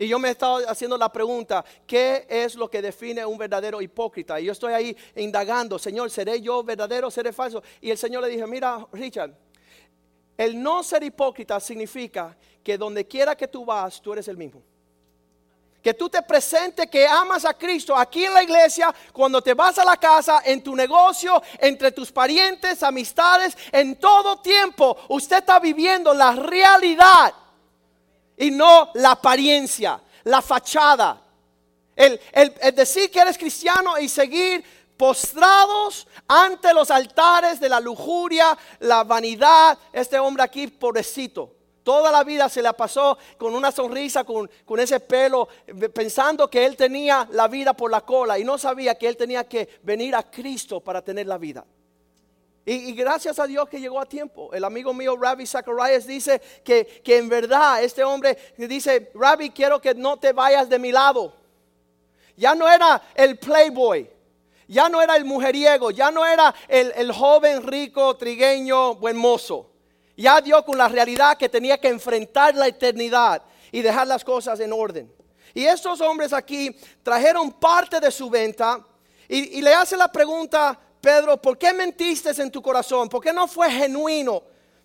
Y 0.00 0.06
yo 0.06 0.20
me 0.20 0.28
he 0.28 0.30
estado 0.30 0.58
haciendo 0.70 0.96
la 0.96 1.10
pregunta, 1.10 1.64
¿qué 1.84 2.24
es 2.28 2.54
lo 2.54 2.70
que 2.70 2.80
define 2.80 3.26
un 3.26 3.36
verdadero 3.36 3.82
hipócrita? 3.82 4.38
Y 4.38 4.44
yo 4.44 4.52
estoy 4.52 4.72
ahí 4.72 4.96
indagando, 5.16 5.76
Señor, 5.76 6.08
¿seré 6.08 6.40
yo 6.40 6.62
verdadero, 6.62 7.10
seré 7.10 7.32
falso? 7.32 7.60
Y 7.80 7.90
el 7.90 7.98
Señor 7.98 8.22
le 8.22 8.28
dije, 8.28 8.46
mira, 8.46 8.86
Richard, 8.92 9.32
el 10.36 10.62
no 10.62 10.84
ser 10.84 11.02
hipócrita 11.02 11.58
significa 11.58 12.36
que 12.62 12.78
donde 12.78 13.08
quiera 13.08 13.36
que 13.36 13.48
tú 13.48 13.64
vas, 13.64 14.00
tú 14.00 14.12
eres 14.12 14.28
el 14.28 14.36
mismo. 14.36 14.62
Que 15.82 15.94
tú 15.94 16.08
te 16.08 16.22
presentes 16.22 16.88
que 16.88 17.04
amas 17.04 17.44
a 17.44 17.54
Cristo 17.54 17.96
aquí 17.96 18.24
en 18.24 18.34
la 18.34 18.44
iglesia, 18.44 18.94
cuando 19.12 19.42
te 19.42 19.52
vas 19.52 19.78
a 19.78 19.84
la 19.84 19.96
casa, 19.96 20.42
en 20.44 20.62
tu 20.62 20.76
negocio, 20.76 21.42
entre 21.58 21.90
tus 21.90 22.12
parientes, 22.12 22.84
amistades, 22.84 23.58
en 23.72 23.96
todo 23.96 24.36
tiempo, 24.36 24.96
usted 25.08 25.38
está 25.38 25.58
viviendo 25.58 26.14
la 26.14 26.36
realidad 26.36 27.34
y 28.38 28.50
no 28.50 28.90
la 28.94 29.12
apariencia, 29.12 30.00
la 30.24 30.40
fachada. 30.40 31.20
El, 31.96 32.20
decir 32.74 33.10
que 33.10 33.18
eres 33.18 33.36
cristiano 33.36 33.98
y 33.98 34.08
seguir 34.08 34.64
postrados 34.96 36.06
ante 36.28 36.72
los 36.72 36.90
altares 36.90 37.58
de 37.58 37.68
la 37.68 37.80
lujuria, 37.80 38.56
la 38.80 39.02
vanidad. 39.02 39.76
Este 39.92 40.18
hombre 40.18 40.44
aquí, 40.44 40.68
pobrecito, 40.68 41.52
toda 41.82 42.12
la 42.12 42.22
vida 42.22 42.48
se 42.48 42.62
la 42.62 42.72
pasó 42.72 43.18
con 43.36 43.54
una 43.54 43.72
sonrisa, 43.72 44.22
con, 44.22 44.48
con, 44.64 44.78
ese 44.78 45.00
pelo, 45.00 45.48
pensando 45.92 46.48
que 46.48 46.64
él 46.64 46.76
tenía 46.76 47.26
la 47.32 47.48
vida 47.48 47.74
por 47.74 47.90
la 47.90 48.02
cola 48.02 48.38
y 48.38 48.44
no 48.44 48.58
sabía 48.58 48.96
que 48.96 49.08
él 49.08 49.16
tenía 49.16 49.48
que 49.48 49.80
venir 49.82 50.14
a 50.14 50.22
Cristo 50.22 50.80
para 50.80 51.02
tener 51.02 51.26
la 51.26 51.38
vida. 51.38 51.64
Y, 52.70 52.92
gracias 52.92 53.38
a 53.38 53.46
Dios 53.46 53.66
que 53.66 53.80
llegó 53.80 53.98
a 53.98 54.04
tiempo. 54.04 54.52
El 54.52 54.62
amigo 54.62 54.92
mío, 54.92 55.16
Rabbi 55.16 55.46
Zacharias, 55.46 56.06
dice 56.06 56.38
que, 56.62 57.00
que 57.02 57.16
en 57.16 57.26
verdad 57.26 57.82
este 57.82 58.04
hombre 58.04 58.36
dice, 58.58 59.10
Rabbi, 59.14 59.48
quiero 59.48 59.80
que 59.80 59.94
no 59.94 60.18
te 60.18 60.34
vayas 60.34 60.68
de 60.68 60.78
mi 60.78 60.92
lado. 60.92 61.32
Ya 62.36 62.54
no 62.54 62.68
era 62.68 63.00
el 63.14 63.38
playboy, 63.38 64.10
ya 64.66 64.90
no 64.90 65.00
era 65.00 65.16
el 65.16 65.24
mujeriego, 65.24 65.90
ya 65.92 66.10
no 66.10 66.26
era 66.26 66.54
el, 66.68 66.92
el 66.94 67.10
joven 67.10 67.66
rico, 67.66 68.18
trigueño, 68.18 68.96
buen 68.96 69.16
mozo. 69.16 69.70
Ya 70.14 70.38
dio 70.42 70.62
con 70.62 70.76
la 70.76 70.88
realidad 70.88 71.38
que 71.38 71.48
tenía 71.48 71.78
que 71.78 71.88
enfrentar 71.88 72.54
la 72.54 72.68
eternidad 72.68 73.42
y 73.72 73.80
dejar 73.80 74.06
las 74.06 74.22
cosas 74.22 74.60
en 74.60 74.74
orden. 74.74 75.10
Y 75.54 75.64
estos 75.64 76.02
hombres 76.02 76.34
aquí 76.34 76.76
trajeron 77.02 77.50
parte 77.50 77.98
de 77.98 78.10
su 78.10 78.28
venta 78.28 78.86
y, 79.26 79.58
y 79.58 79.62
le 79.62 79.72
hace 79.72 79.96
la 79.96 80.12
pregunta 80.12 80.78
Pedro, 81.08 81.40
¿por 81.40 81.56
qué 81.56 81.72
mentiste 81.72 82.30
en 82.42 82.50
tu 82.50 82.60
corazón? 82.60 83.08
¿Por 83.08 83.22
qué 83.22 83.32
no 83.32 83.48
fue 83.48 83.70
genuino 83.70 84.42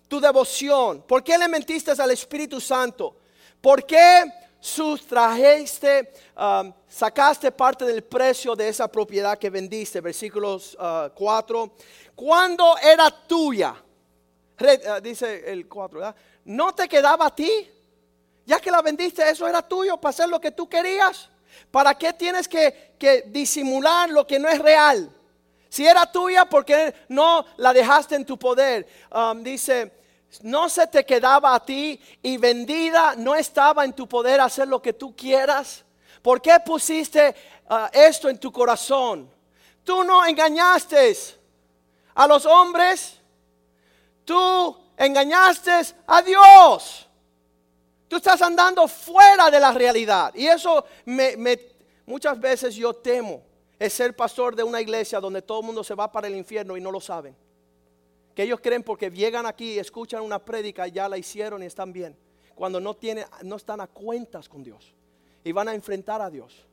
tu 0.08 0.18
devoción? 0.18 1.02
¿Por 1.02 1.22
qué 1.22 1.36
le 1.36 1.46
mentiste 1.48 1.90
al 1.90 2.10
Espíritu 2.12 2.62
Santo? 2.62 3.14
¿Por 3.60 3.84
qué 3.84 4.32
sustrajiste, 4.58 6.14
um, 6.34 6.72
sacaste 6.88 7.52
parte 7.52 7.84
del 7.84 8.02
precio 8.04 8.56
de 8.56 8.70
esa 8.70 8.88
propiedad 8.88 9.36
que 9.36 9.50
vendiste? 9.50 10.00
Versículos 10.00 10.74
4. 11.14 11.62
Uh, 11.62 11.70
¿Cuándo 12.14 12.74
era 12.78 13.10
tuya? 13.10 13.74
Uh, 14.58 15.02
dice 15.02 15.52
el 15.52 15.68
4, 15.68 15.98
¿verdad? 15.98 16.16
¿No 16.46 16.74
te 16.74 16.88
quedaba 16.88 17.26
a 17.26 17.34
ti? 17.34 17.70
Ya 18.46 18.58
que 18.60 18.70
la 18.70 18.80
vendiste, 18.80 19.28
eso 19.28 19.46
era 19.46 19.60
tuyo 19.60 19.98
para 19.98 20.08
hacer 20.08 20.30
lo 20.30 20.40
que 20.40 20.52
tú 20.52 20.66
querías. 20.70 21.28
¿Para 21.70 21.92
qué 21.98 22.14
tienes 22.14 22.48
que, 22.48 22.94
que 22.98 23.24
disimular 23.26 24.08
lo 24.08 24.26
que 24.26 24.38
no 24.38 24.48
es 24.48 24.58
real? 24.58 25.14
Si 25.74 25.84
era 25.84 26.06
tuya, 26.06 26.44
¿por 26.44 26.64
qué 26.64 26.94
no 27.08 27.44
la 27.56 27.72
dejaste 27.72 28.14
en 28.14 28.24
tu 28.24 28.38
poder? 28.38 28.86
Um, 29.10 29.42
dice, 29.42 29.90
no 30.42 30.68
se 30.68 30.86
te 30.86 31.04
quedaba 31.04 31.52
a 31.52 31.58
ti 31.58 32.00
y 32.22 32.36
vendida 32.36 33.16
no 33.16 33.34
estaba 33.34 33.84
en 33.84 33.92
tu 33.92 34.06
poder 34.06 34.40
hacer 34.40 34.68
lo 34.68 34.80
que 34.80 34.92
tú 34.92 35.16
quieras. 35.16 35.84
¿Por 36.22 36.40
qué 36.40 36.60
pusiste 36.64 37.34
uh, 37.68 37.88
esto 37.92 38.28
en 38.28 38.38
tu 38.38 38.52
corazón? 38.52 39.28
Tú 39.82 40.04
no 40.04 40.24
engañaste 40.24 41.16
a 42.14 42.28
los 42.28 42.46
hombres, 42.46 43.18
tú 44.24 44.78
engañaste 44.96 45.72
a 46.06 46.22
Dios. 46.22 47.08
Tú 48.06 48.18
estás 48.18 48.40
andando 48.42 48.86
fuera 48.86 49.50
de 49.50 49.58
la 49.58 49.72
realidad. 49.72 50.32
Y 50.36 50.46
eso 50.46 50.84
me, 51.04 51.34
muchas 52.06 52.38
veces 52.38 52.76
yo 52.76 52.94
temo 52.94 53.53
es 53.84 53.92
ser 53.92 54.16
pastor 54.16 54.56
de 54.56 54.62
una 54.62 54.80
iglesia 54.80 55.20
donde 55.20 55.42
todo 55.42 55.60
el 55.60 55.66
mundo 55.66 55.84
se 55.84 55.94
va 55.94 56.10
para 56.10 56.26
el 56.26 56.34
infierno 56.34 56.76
y 56.76 56.80
no 56.80 56.90
lo 56.90 57.00
saben. 57.00 57.36
Que 58.34 58.44
ellos 58.44 58.60
creen 58.60 58.82
porque 58.82 59.10
llegan 59.10 59.44
aquí 59.44 59.74
y 59.74 59.78
escuchan 59.78 60.22
una 60.22 60.42
prédica 60.42 60.88
y 60.88 60.92
ya 60.92 61.06
la 61.06 61.18
hicieron 61.18 61.62
y 61.62 61.66
están 61.66 61.92
bien. 61.92 62.16
Cuando 62.54 62.80
no, 62.80 62.94
tienen, 62.94 63.26
no 63.42 63.56
están 63.56 63.82
a 63.82 63.86
cuentas 63.86 64.48
con 64.48 64.62
Dios 64.62 64.94
y 65.44 65.52
van 65.52 65.68
a 65.68 65.74
enfrentar 65.74 66.22
a 66.22 66.30
Dios. 66.30 66.66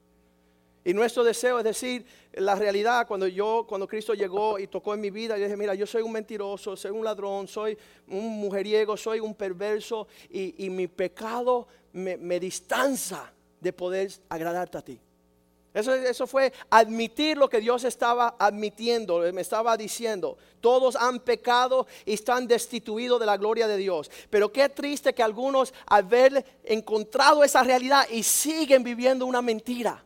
Y 0.85 0.93
nuestro 0.93 1.23
deseo 1.23 1.59
es 1.59 1.65
decir, 1.65 2.05
la 2.33 2.55
realidad, 2.55 3.05
cuando 3.05 3.27
yo, 3.27 3.65
cuando 3.67 3.87
Cristo 3.87 4.13
llegó 4.13 4.57
y 4.57 4.67
tocó 4.67 4.93
en 4.93 5.01
mi 5.01 5.11
vida, 5.11 5.37
yo 5.37 5.43
dije, 5.43 5.57
mira, 5.57 5.75
yo 5.75 5.85
soy 5.85 6.01
un 6.01 6.13
mentiroso, 6.13 6.77
soy 6.77 6.91
un 6.91 7.03
ladrón, 7.03 7.47
soy 7.47 7.77
un 8.07 8.39
mujeriego, 8.39 8.95
soy 8.95 9.19
un 9.19 9.35
perverso 9.35 10.07
y, 10.29 10.69
mi 10.69 10.87
pecado 10.87 11.67
me, 11.91 12.15
me 12.15 12.39
distanza 12.39 13.31
de 13.59 13.73
poder 13.73 14.11
agradarte 14.29 14.77
a 14.77 14.81
ti. 14.81 14.99
Eso, 15.73 16.27
fue 16.27 16.51
admitir 16.69 17.37
lo 17.37 17.49
que 17.49 17.61
Dios 17.61 17.85
estaba 17.85 18.35
admitiendo, 18.37 19.19
me 19.31 19.39
estaba 19.39 19.77
diciendo. 19.77 20.37
Todos 20.59 20.97
han 20.97 21.21
pecado 21.21 21.87
y 22.05 22.13
están 22.13 22.45
destituidos 22.45 23.21
de 23.21 23.25
la 23.25 23.37
gloria 23.37 23.69
de 23.69 23.77
Dios. 23.77 24.11
Pero 24.29 24.51
qué 24.51 24.67
triste 24.67 25.13
que 25.13 25.23
algunos 25.23 25.73
haber 25.85 26.45
encontrado 26.65 27.41
esa 27.43 27.63
realidad 27.63 28.05
y 28.09 28.23
siguen 28.23 28.83
viviendo 28.83 29.25
una 29.25 29.41
mentira. 29.41 30.03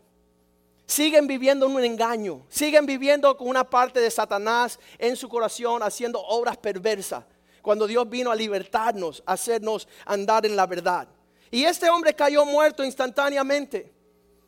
Siguen 0.86 1.26
viviendo 1.26 1.66
un 1.66 1.84
engaño. 1.84 2.46
Siguen 2.48 2.86
viviendo 2.86 3.36
con 3.36 3.48
una 3.48 3.68
parte 3.68 4.00
de 4.00 4.12
Satanás 4.12 4.80
en 5.00 5.16
su 5.16 5.28
corazón 5.28 5.82
haciendo 5.82 6.22
obras 6.22 6.58
perversas. 6.58 7.26
Cuando 7.64 7.88
Dios 7.88 8.08
vino 8.08 8.30
a 8.30 8.36
libertarnos, 8.36 9.24
a 9.26 9.34
hacernos 9.34 9.88
andar 10.06 10.46
en 10.46 10.56
la 10.56 10.68
verdad. 10.68 11.08
Y 11.50 11.64
este 11.64 11.90
hombre 11.90 12.14
cayó 12.14 12.46
muerto 12.46 12.84
instantáneamente. 12.84 13.95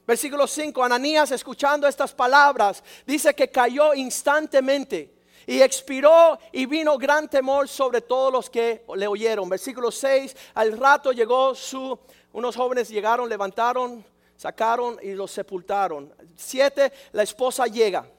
Versículo 0.08 0.48
5, 0.48 0.82
Ananías 0.86 1.32
escuchando 1.32 1.86
estas 1.86 2.14
palabras, 2.14 2.82
dice 3.06 3.36
que 3.36 3.50
cayó 3.50 3.94
instantemente 3.94 5.14
y 5.46 5.62
expiró 5.62 6.40
y 6.54 6.66
vino 6.66 6.98
gran 6.98 7.28
temor 7.28 7.68
sobre 7.68 8.00
todos 8.00 8.32
los 8.32 8.50
que 8.50 8.86
le 8.96 9.06
oyeron. 9.06 9.50
Versículo 9.50 9.92
6, 9.92 10.34
al 10.54 10.78
rato 10.78 11.12
llegó 11.12 11.54
su, 11.54 12.00
unos 12.32 12.56
jóvenes 12.56 12.88
llegaron, 12.88 13.28
levantaron, 13.28 14.06
sacaron 14.38 14.98
y 15.04 15.12
los 15.12 15.30
sepultaron. 15.30 16.14
7, 16.38 16.94
la 17.12 17.24
esposa 17.24 17.66
llega. 17.66 18.10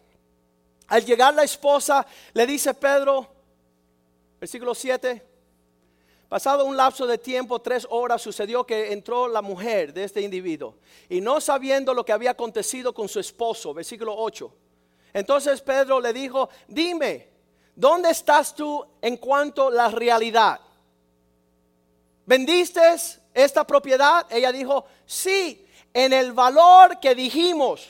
Al 0.88 1.02
llegar 1.06 1.32
la 1.32 1.44
esposa 1.44 2.06
le 2.34 2.46
dice 2.46 2.74
Pedro, 2.74 3.26
versículo 4.38 4.74
7, 4.74 5.27
Pasado 6.28 6.66
un 6.66 6.76
lapso 6.76 7.06
de 7.06 7.16
tiempo, 7.16 7.58
tres 7.60 7.86
horas, 7.88 8.20
sucedió 8.20 8.66
que 8.66 8.92
entró 8.92 9.28
la 9.28 9.40
mujer 9.40 9.94
de 9.94 10.04
este 10.04 10.20
individuo 10.20 10.76
y 11.08 11.22
no 11.22 11.40
sabiendo 11.40 11.94
lo 11.94 12.04
que 12.04 12.12
había 12.12 12.32
acontecido 12.32 12.92
con 12.92 13.08
su 13.08 13.18
esposo, 13.18 13.72
versículo 13.72 14.14
8. 14.14 14.52
Entonces 15.14 15.62
Pedro 15.62 16.00
le 16.00 16.12
dijo, 16.12 16.50
dime, 16.66 17.28
¿dónde 17.74 18.10
estás 18.10 18.54
tú 18.54 18.84
en 19.00 19.16
cuanto 19.16 19.68
a 19.68 19.70
la 19.70 19.88
realidad? 19.88 20.60
¿Vendiste 22.26 22.82
esta 23.32 23.66
propiedad? 23.66 24.26
Ella 24.28 24.52
dijo, 24.52 24.84
sí, 25.06 25.66
en 25.94 26.12
el 26.12 26.32
valor 26.32 27.00
que 27.00 27.14
dijimos. 27.14 27.88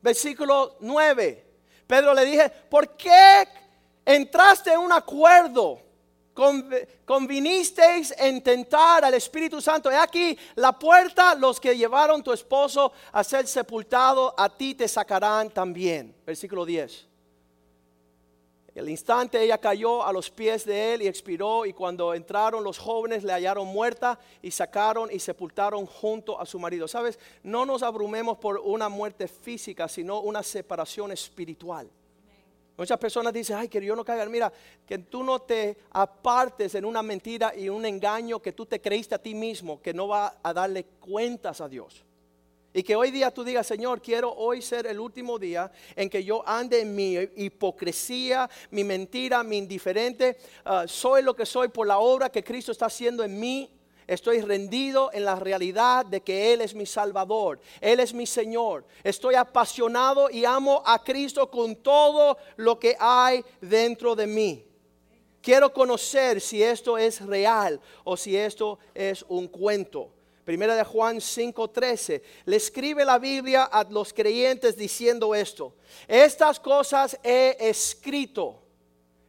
Versículo 0.00 0.74
9. 0.80 1.46
Pedro 1.86 2.14
le 2.14 2.24
dije, 2.24 2.50
¿por 2.50 2.96
qué 2.96 3.46
entraste 4.04 4.72
en 4.72 4.80
un 4.80 4.90
acuerdo? 4.90 5.91
Convinisteis 6.34 8.14
en 8.18 8.42
tentar 8.42 9.04
al 9.04 9.14
Espíritu 9.14 9.60
Santo. 9.60 9.90
He 9.90 9.96
aquí 9.96 10.38
la 10.56 10.78
puerta, 10.78 11.34
los 11.34 11.60
que 11.60 11.76
llevaron 11.76 12.22
tu 12.22 12.32
esposo 12.32 12.92
a 13.12 13.22
ser 13.22 13.46
sepultado, 13.46 14.34
a 14.36 14.48
ti 14.48 14.74
te 14.74 14.88
sacarán 14.88 15.50
también. 15.50 16.14
Versículo 16.24 16.64
10. 16.64 17.08
El 18.74 18.88
instante 18.88 19.42
ella 19.42 19.58
cayó 19.58 20.02
a 20.02 20.12
los 20.14 20.30
pies 20.30 20.64
de 20.64 20.94
él 20.94 21.02
y 21.02 21.06
expiró 21.06 21.66
y 21.66 21.74
cuando 21.74 22.14
entraron 22.14 22.64
los 22.64 22.78
jóvenes 22.78 23.22
le 23.22 23.32
hallaron 23.32 23.68
muerta 23.68 24.18
y 24.40 24.50
sacaron 24.50 25.10
y 25.12 25.18
sepultaron 25.18 25.84
junto 25.84 26.40
a 26.40 26.46
su 26.46 26.58
marido. 26.58 26.88
Sabes, 26.88 27.18
no 27.42 27.66
nos 27.66 27.82
abrumemos 27.82 28.38
por 28.38 28.58
una 28.58 28.88
muerte 28.88 29.28
física, 29.28 29.88
sino 29.88 30.20
una 30.20 30.42
separación 30.42 31.12
espiritual. 31.12 31.90
Muchas 32.82 32.98
personas 32.98 33.32
dicen, 33.32 33.58
ay, 33.58 33.68
que 33.68 33.80
yo 33.80 33.94
no 33.94 34.04
caiga. 34.04 34.26
Mira, 34.26 34.52
que 34.84 34.98
tú 34.98 35.22
no 35.22 35.38
te 35.38 35.76
apartes 35.92 36.74
en 36.74 36.84
una 36.84 37.00
mentira 37.00 37.54
y 37.56 37.68
un 37.68 37.86
engaño 37.86 38.42
que 38.42 38.50
tú 38.50 38.66
te 38.66 38.80
creíste 38.80 39.14
a 39.14 39.22
ti 39.22 39.36
mismo, 39.36 39.80
que 39.80 39.94
no 39.94 40.08
va 40.08 40.40
a 40.42 40.52
darle 40.52 40.82
cuentas 40.98 41.60
a 41.60 41.68
Dios. 41.68 42.04
Y 42.74 42.82
que 42.82 42.96
hoy 42.96 43.12
día 43.12 43.30
tú 43.30 43.44
digas, 43.44 43.68
Señor, 43.68 44.02
quiero 44.02 44.32
hoy 44.32 44.62
ser 44.62 44.88
el 44.88 44.98
último 44.98 45.38
día 45.38 45.70
en 45.94 46.10
que 46.10 46.24
yo 46.24 46.42
ande 46.44 46.80
en 46.80 46.92
mi 46.92 47.14
hipocresía, 47.36 48.50
mi 48.72 48.82
mentira, 48.82 49.44
mi 49.44 49.58
indiferente. 49.58 50.38
Ah, 50.64 50.86
soy 50.88 51.22
lo 51.22 51.36
que 51.36 51.46
soy 51.46 51.68
por 51.68 51.86
la 51.86 52.00
obra 52.00 52.32
que 52.32 52.42
Cristo 52.42 52.72
está 52.72 52.86
haciendo 52.86 53.22
en 53.22 53.38
mí. 53.38 53.70
Estoy 54.06 54.40
rendido 54.40 55.10
en 55.12 55.24
la 55.24 55.36
realidad 55.36 56.04
de 56.06 56.20
que 56.20 56.52
Él 56.52 56.60
es 56.60 56.74
mi 56.74 56.86
Salvador, 56.86 57.60
Él 57.80 58.00
es 58.00 58.12
mi 58.12 58.26
Señor. 58.26 58.84
Estoy 59.04 59.34
apasionado 59.34 60.30
y 60.30 60.44
amo 60.44 60.82
a 60.84 61.02
Cristo 61.02 61.50
con 61.50 61.76
todo 61.76 62.36
lo 62.56 62.78
que 62.78 62.96
hay 62.98 63.44
dentro 63.60 64.14
de 64.14 64.26
mí. 64.26 64.66
Quiero 65.40 65.72
conocer 65.72 66.40
si 66.40 66.62
esto 66.62 66.96
es 66.96 67.20
real 67.20 67.80
o 68.04 68.16
si 68.16 68.36
esto 68.36 68.78
es 68.94 69.24
un 69.28 69.48
cuento. 69.48 70.10
Primera 70.44 70.74
de 70.74 70.84
Juan 70.84 71.20
5:13. 71.20 72.22
Le 72.46 72.56
escribe 72.56 73.04
la 73.04 73.18
Biblia 73.18 73.64
a 73.64 73.84
los 73.84 74.12
creyentes 74.12 74.76
diciendo 74.76 75.34
esto. 75.34 75.74
Estas 76.08 76.58
cosas 76.58 77.18
he 77.22 77.56
escrito. 77.58 78.61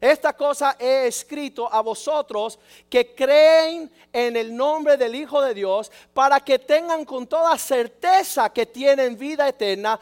Esta 0.04 0.34
cosa 0.34 0.76
he 0.78 1.08
escrito 1.08 1.74
a 1.74 1.80
vosotros 1.80 2.60
que 2.90 3.16
creen 3.16 3.90
en 4.12 4.36
el 4.36 4.54
nombre 4.54 4.98
del 4.98 5.16
Hijo 5.16 5.42
de 5.42 5.54
Dios 5.54 5.90
para 6.14 6.42
que 6.42 6.60
tengan 6.60 7.06
con 7.06 7.26
toda 7.26 7.58
certeza 7.58 8.52
que 8.52 8.66
tienen 8.66 9.18
vida 9.18 9.48
eterna 9.48 9.98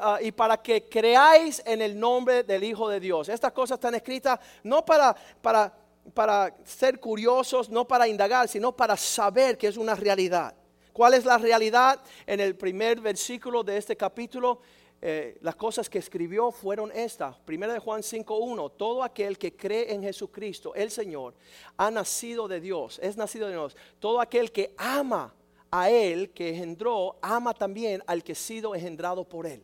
ah, 0.00 0.18
y 0.20 0.32
para 0.32 0.56
que 0.56 0.88
creáis 0.88 1.62
en 1.64 1.82
el 1.82 2.00
nombre 2.00 2.42
del 2.42 2.64
Hijo 2.64 2.88
de 2.88 2.98
Dios. 2.98 3.28
Estas 3.28 3.52
cosas 3.52 3.76
están 3.76 3.94
escritas 3.94 4.40
no 4.64 4.84
para, 4.84 5.14
para 5.40 5.72
para 6.12 6.52
ser 6.64 6.98
curiosos, 6.98 7.68
no 7.68 7.86
para 7.86 8.08
indagar, 8.08 8.48
sino 8.48 8.72
para 8.72 8.96
saber 8.96 9.56
que 9.56 9.68
es 9.68 9.76
una 9.76 9.94
realidad. 9.94 10.52
¿Cuál 10.92 11.14
es 11.14 11.24
la 11.24 11.38
realidad? 11.38 12.00
En 12.26 12.40
el 12.40 12.56
primer 12.56 13.00
versículo 13.00 13.62
de 13.62 13.76
este 13.76 13.96
capítulo, 13.96 14.60
eh, 15.00 15.38
las 15.42 15.56
cosas 15.56 15.88
que 15.88 15.98
escribió 15.98 16.50
fueron 16.50 16.90
estas. 16.92 17.36
Primera 17.40 17.72
de 17.72 17.78
Juan 17.78 18.02
5.1, 18.02 18.72
todo 18.76 19.02
aquel 19.02 19.38
que 19.38 19.56
cree 19.56 19.92
en 19.92 20.02
Jesucristo, 20.02 20.74
el 20.74 20.90
Señor, 20.90 21.34
ha 21.76 21.90
nacido 21.90 22.48
de 22.48 22.60
Dios, 22.60 22.98
es 23.02 23.16
nacido 23.16 23.46
de 23.46 23.52
Dios. 23.52 23.76
Todo 23.98 24.20
aquel 24.20 24.52
que 24.52 24.74
ama 24.76 25.34
a 25.70 25.90
Él, 25.90 26.30
que 26.30 26.50
engendró, 26.50 27.18
ama 27.22 27.54
también 27.54 28.02
al 28.06 28.24
que 28.24 28.32
ha 28.32 28.36
sido 28.36 28.74
engendrado 28.74 29.24
por 29.24 29.46
Él 29.46 29.62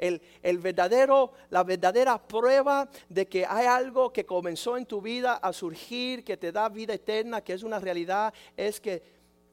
el, 0.00 0.58
verdadero, 0.58 1.32
la 1.50 1.62
verdadera 1.62 2.18
prueba 2.18 2.88
de 3.08 3.26
que 3.26 3.44
hay 3.44 3.66
algo 3.66 4.12
que 4.12 4.24
comenzó 4.24 4.76
en 4.76 4.86
tu 4.86 5.00
vida 5.00 5.34
a 5.34 5.52
surgir, 5.52 6.24
que 6.24 6.36
te 6.36 6.52
da 6.52 6.68
vida 6.68 6.94
eterna, 6.94 7.42
que 7.42 7.52
es 7.52 7.62
una 7.62 7.78
realidad, 7.78 8.32
es 8.56 8.80
que 8.80 9.02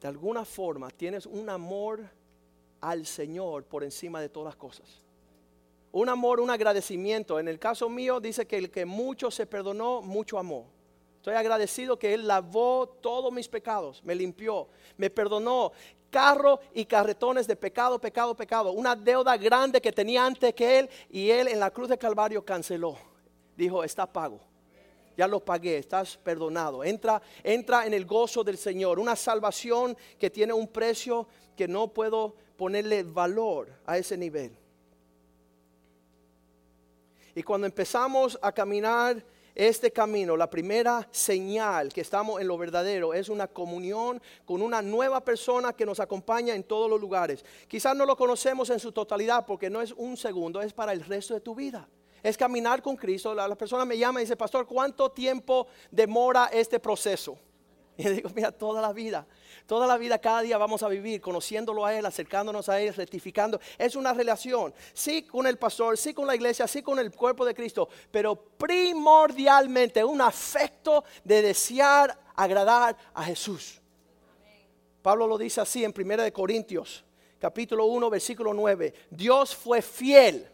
de 0.00 0.08
alguna 0.08 0.44
forma 0.44 0.90
tienes 0.90 1.26
un 1.26 1.50
amor 1.50 2.08
al 2.80 3.06
Señor 3.06 3.64
por 3.64 3.84
encima 3.84 4.20
de 4.20 4.28
todas 4.28 4.46
las 4.46 4.56
cosas. 4.56 4.86
Un 5.92 6.08
amor, 6.08 6.40
un 6.40 6.50
agradecimiento. 6.50 7.38
En 7.38 7.48
el 7.48 7.58
caso 7.58 7.88
mío 7.88 8.20
dice 8.20 8.46
que 8.46 8.58
el 8.58 8.70
que 8.70 8.84
mucho 8.84 9.30
se 9.30 9.46
perdonó, 9.46 10.02
mucho 10.02 10.38
amó. 10.38 10.66
Estoy 11.16 11.34
agradecido 11.34 11.98
que 11.98 12.14
Él 12.14 12.26
lavó 12.26 12.88
todos 13.00 13.32
mis 13.32 13.48
pecados, 13.48 14.02
me 14.04 14.14
limpió, 14.14 14.68
me 14.96 15.10
perdonó, 15.10 15.72
carro 16.10 16.60
y 16.74 16.84
carretones 16.84 17.46
de 17.46 17.56
pecado, 17.56 17.98
pecado, 17.98 18.34
pecado. 18.34 18.72
Una 18.72 18.94
deuda 18.96 19.36
grande 19.36 19.80
que 19.80 19.92
tenía 19.92 20.24
antes 20.24 20.54
que 20.54 20.78
él 20.78 20.90
y 21.10 21.30
él 21.30 21.48
en 21.48 21.60
la 21.60 21.70
cruz 21.70 21.88
de 21.88 21.98
Calvario 21.98 22.44
canceló. 22.44 22.96
Dijo, 23.56 23.84
está 23.84 24.06
pago. 24.06 24.40
Ya 25.16 25.26
lo 25.26 25.40
pagué, 25.40 25.78
estás 25.78 26.16
perdonado. 26.16 26.84
Entra, 26.84 27.20
entra 27.42 27.86
en 27.86 27.92
el 27.92 28.06
gozo 28.06 28.44
del 28.44 28.56
Señor. 28.56 29.00
Una 29.00 29.16
salvación 29.16 29.96
que 30.18 30.30
tiene 30.30 30.52
un 30.52 30.68
precio 30.68 31.26
que 31.56 31.66
no 31.66 31.88
puedo 31.88 32.36
ponerle 32.58 33.04
valor 33.04 33.68
a 33.86 33.96
ese 33.96 34.18
nivel. 34.18 34.54
Y 37.34 37.42
cuando 37.44 37.68
empezamos 37.68 38.36
a 38.42 38.50
caminar 38.50 39.24
este 39.54 39.92
camino, 39.92 40.36
la 40.36 40.50
primera 40.50 41.08
señal 41.12 41.92
que 41.92 42.00
estamos 42.00 42.40
en 42.40 42.48
lo 42.48 42.58
verdadero 42.58 43.14
es 43.14 43.28
una 43.28 43.46
comunión 43.46 44.20
con 44.44 44.60
una 44.60 44.82
nueva 44.82 45.24
persona 45.24 45.72
que 45.72 45.86
nos 45.86 46.00
acompaña 46.00 46.54
en 46.54 46.64
todos 46.64 46.90
los 46.90 47.00
lugares. 47.00 47.44
Quizás 47.68 47.96
no 47.96 48.04
lo 48.04 48.16
conocemos 48.16 48.70
en 48.70 48.80
su 48.80 48.90
totalidad 48.90 49.46
porque 49.46 49.70
no 49.70 49.80
es 49.80 49.92
un 49.92 50.16
segundo, 50.16 50.60
es 50.60 50.72
para 50.72 50.92
el 50.92 51.04
resto 51.04 51.34
de 51.34 51.40
tu 51.40 51.54
vida. 51.54 51.88
Es 52.24 52.36
caminar 52.36 52.82
con 52.82 52.96
Cristo. 52.96 53.32
La, 53.32 53.54
persona 53.54 53.84
me 53.84 53.96
llama 53.96 54.20
y 54.20 54.24
dice, 54.24 54.36
pastor, 54.36 54.66
¿cuánto 54.66 55.12
tiempo 55.12 55.68
demora 55.92 56.50
este 56.52 56.80
proceso? 56.80 57.38
Y 58.00 58.08
digo, 58.08 58.30
mira, 58.34 58.52
toda 58.52 58.80
la 58.80 58.92
vida. 58.92 59.26
Toda 59.66 59.86
la 59.86 59.98
vida, 59.98 60.18
cada 60.18 60.40
día 60.40 60.56
vamos 60.56 60.82
a 60.84 60.88
vivir 60.88 61.20
conociéndolo 61.20 61.84
a 61.84 61.92
Él, 61.92 62.06
acercándonos 62.06 62.68
a 62.68 62.80
Él, 62.80 62.94
rectificando. 62.94 63.60
Es 63.76 63.96
una 63.96 64.14
relación, 64.14 64.72
sí 64.94 65.24
con 65.24 65.46
el 65.46 65.58
pastor, 65.58 65.98
sí 65.98 66.14
con 66.14 66.26
la 66.26 66.36
iglesia, 66.36 66.68
sí 66.68 66.80
con 66.80 66.98
el 67.00 67.10
cuerpo 67.10 67.44
de 67.44 67.54
Cristo, 67.54 67.88
pero 68.10 68.36
primordialmente 68.36 70.02
un 70.04 70.20
afecto 70.20 71.04
de 71.24 71.42
desear 71.42 72.16
agradar 72.36 72.96
a 73.12 73.24
Jesús. 73.24 73.80
Pablo 75.02 75.26
lo 75.26 75.36
dice 75.36 75.60
así 75.60 75.84
en 75.84 75.92
1 75.94 76.32
Corintios, 76.32 77.04
capítulo 77.40 77.86
1, 77.86 78.08
versículo 78.10 78.54
9. 78.54 78.94
Dios 79.10 79.56
fue 79.56 79.82
fiel 79.82 80.48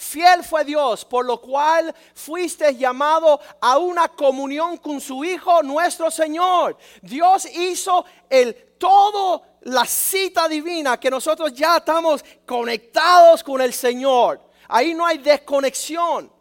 Fiel 0.00 0.42
fue 0.42 0.64
Dios, 0.64 1.04
por 1.04 1.26
lo 1.26 1.42
cual 1.42 1.94
fuiste 2.14 2.74
llamado 2.74 3.38
a 3.60 3.76
una 3.76 4.08
comunión 4.08 4.78
con 4.78 4.98
su 4.98 5.22
Hijo, 5.22 5.62
nuestro 5.62 6.10
Señor. 6.10 6.78
Dios 7.02 7.44
hizo 7.44 8.06
el 8.30 8.54
todo 8.78 9.42
la 9.60 9.84
cita 9.84 10.48
divina 10.48 10.98
que 10.98 11.10
nosotros 11.10 11.52
ya 11.52 11.76
estamos 11.76 12.24
conectados 12.46 13.44
con 13.44 13.60
el 13.60 13.74
Señor. 13.74 14.40
Ahí 14.68 14.94
no 14.94 15.04
hay 15.04 15.18
desconexión. 15.18 16.32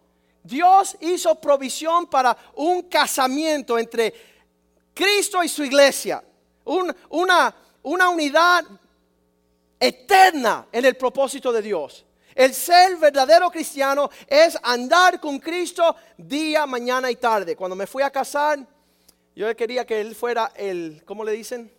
Dios 0.41 0.95
hizo 1.01 1.35
provisión 1.35 2.07
para 2.07 2.37
un 2.55 2.83
casamiento 2.83 3.77
entre 3.77 4.13
Cristo 4.93 5.43
y 5.43 5.49
su 5.49 5.65
iglesia. 5.65 6.23
una, 6.63 7.53
una 7.83 8.07
unidad 8.07 8.63
eterna 9.77 10.65
en 10.71 10.85
el 10.85 10.95
propósito 10.95 11.51
de 11.51 11.61
Dios. 11.61 12.05
El 12.39 12.53
ser 12.53 12.95
verdadero 12.95 13.51
cristiano 13.51 14.09
es 14.25 14.57
andar 14.63 15.19
con 15.19 15.39
Cristo 15.39 15.93
día, 16.17 16.65
mañana 16.65 17.11
y 17.11 17.17
tarde. 17.17 17.53
Cuando 17.53 17.75
me 17.75 17.85
fui 17.85 18.01
a 18.01 18.09
casar, 18.09 18.65
yo 19.35 19.53
quería 19.57 19.85
que 19.85 19.99
él 19.99 20.15
fuera 20.15 20.53
el, 20.55 21.03
¿cómo 21.03 21.25
le 21.25 21.33
dicen? 21.33 21.69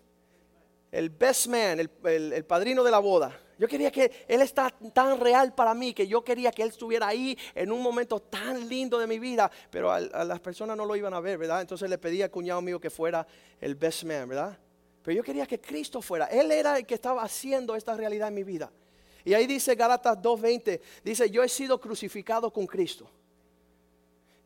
El 0.92 1.08
best 1.08 1.46
man, 1.46 1.80
el, 1.80 2.44
padrino 2.44 2.84
de 2.84 2.90
la 2.90 2.98
boda. 2.98 3.40
Yo 3.58 3.66
quería 3.66 3.90
que 3.90 4.26
Él 4.28 4.42
está 4.42 4.68
tan 4.92 5.18
real 5.18 5.54
para 5.54 5.72
mí 5.72 5.94
que 5.94 6.06
yo 6.06 6.22
quería 6.22 6.52
que 6.52 6.62
Él 6.62 6.68
estuviera 6.68 7.08
ahí 7.08 7.38
en 7.54 7.72
un 7.72 7.82
momento 7.82 8.20
tan 8.20 8.68
lindo 8.68 8.98
de 8.98 9.06
mi 9.06 9.18
vida, 9.18 9.50
pero 9.70 9.90
a, 9.90 9.96
a, 9.96 10.24
las 10.24 10.40
personas 10.40 10.76
no 10.76 10.84
lo 10.84 10.94
iban 10.94 11.14
a 11.14 11.20
ver, 11.20 11.38
¿verdad? 11.38 11.62
Entonces 11.62 11.88
le 11.88 11.96
pedí 11.96 12.20
al 12.20 12.30
cuñado 12.30 12.60
mío 12.60 12.78
que 12.78 12.90
fuera 12.90 13.26
el 13.62 13.76
best 13.76 14.04
man, 14.04 14.28
¿verdad? 14.28 14.58
Pero 15.02 15.16
yo 15.16 15.22
quería 15.22 15.46
que 15.46 15.58
Cristo 15.58 16.02
fuera. 16.02 16.26
Él 16.26 16.52
era 16.52 16.76
el 16.76 16.84
que 16.84 16.92
estaba 16.92 17.22
haciendo 17.22 17.74
esta 17.76 17.94
realidad 17.94 18.28
en 18.28 18.34
mi 18.34 18.44
vida. 18.44 18.70
Y 19.24 19.34
ahí 19.34 19.46
dice 19.46 19.74
Gálatas 19.74 20.18
2.20, 20.18 20.80
dice, 21.04 21.30
yo 21.30 21.42
he 21.42 21.48
sido 21.48 21.80
crucificado 21.80 22.52
con 22.52 22.66
Cristo. 22.66 23.08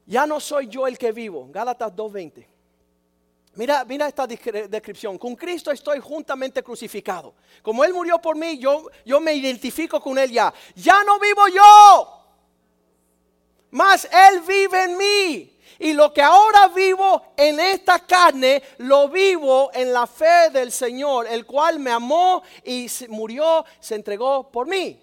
Ya 0.07 0.27
no 0.27 0.41
soy 0.41 0.69
yo 0.69 0.87
el 0.87 0.99
que 0.99 1.13
vivo. 1.13 1.49
Gálatas 1.51 1.93
2.20. 1.95 2.47
Mira, 3.57 3.85
mira 3.85 4.09
esta 4.09 4.27
descripción. 4.27 5.17
Con 5.17 5.37
Cristo 5.37 5.71
estoy 5.71 6.01
juntamente 6.01 6.63
crucificado. 6.63 7.35
Como 7.63 7.85
Él 7.85 7.95
murió 7.95 8.19
por 8.21 8.37
mí, 8.37 8.59
yo, 8.59 8.91
yo 9.05 9.21
me 9.21 9.35
identifico 9.35 10.01
con 10.01 10.19
Él 10.19 10.31
ya. 10.31 10.53
Ya 10.75 11.05
no 11.05 11.19
vivo 11.19 11.47
yo. 11.49 12.24
Más 13.75 14.05
Él 14.05 14.41
vive 14.43 14.85
en 14.85 14.97
mí. 14.97 15.59
Y 15.81 15.95
lo 15.95 16.13
que 16.15 16.23
ahora 16.23 16.69
vivo 16.69 17.35
en 17.37 17.59
esta 17.59 17.99
carne, 17.99 18.63
lo 18.79 19.09
vivo 19.09 19.73
en 19.75 19.93
la 19.93 20.07
fe 20.07 20.51
del 20.51 20.71
Señor, 20.71 21.27
el 21.27 21.45
cual 21.45 21.81
me 21.81 21.91
amó 21.91 22.45
y 22.63 22.87
murió, 23.09 23.65
se 23.81 23.97
entregó 23.97 24.49
por 24.49 24.69
mí. 24.69 25.03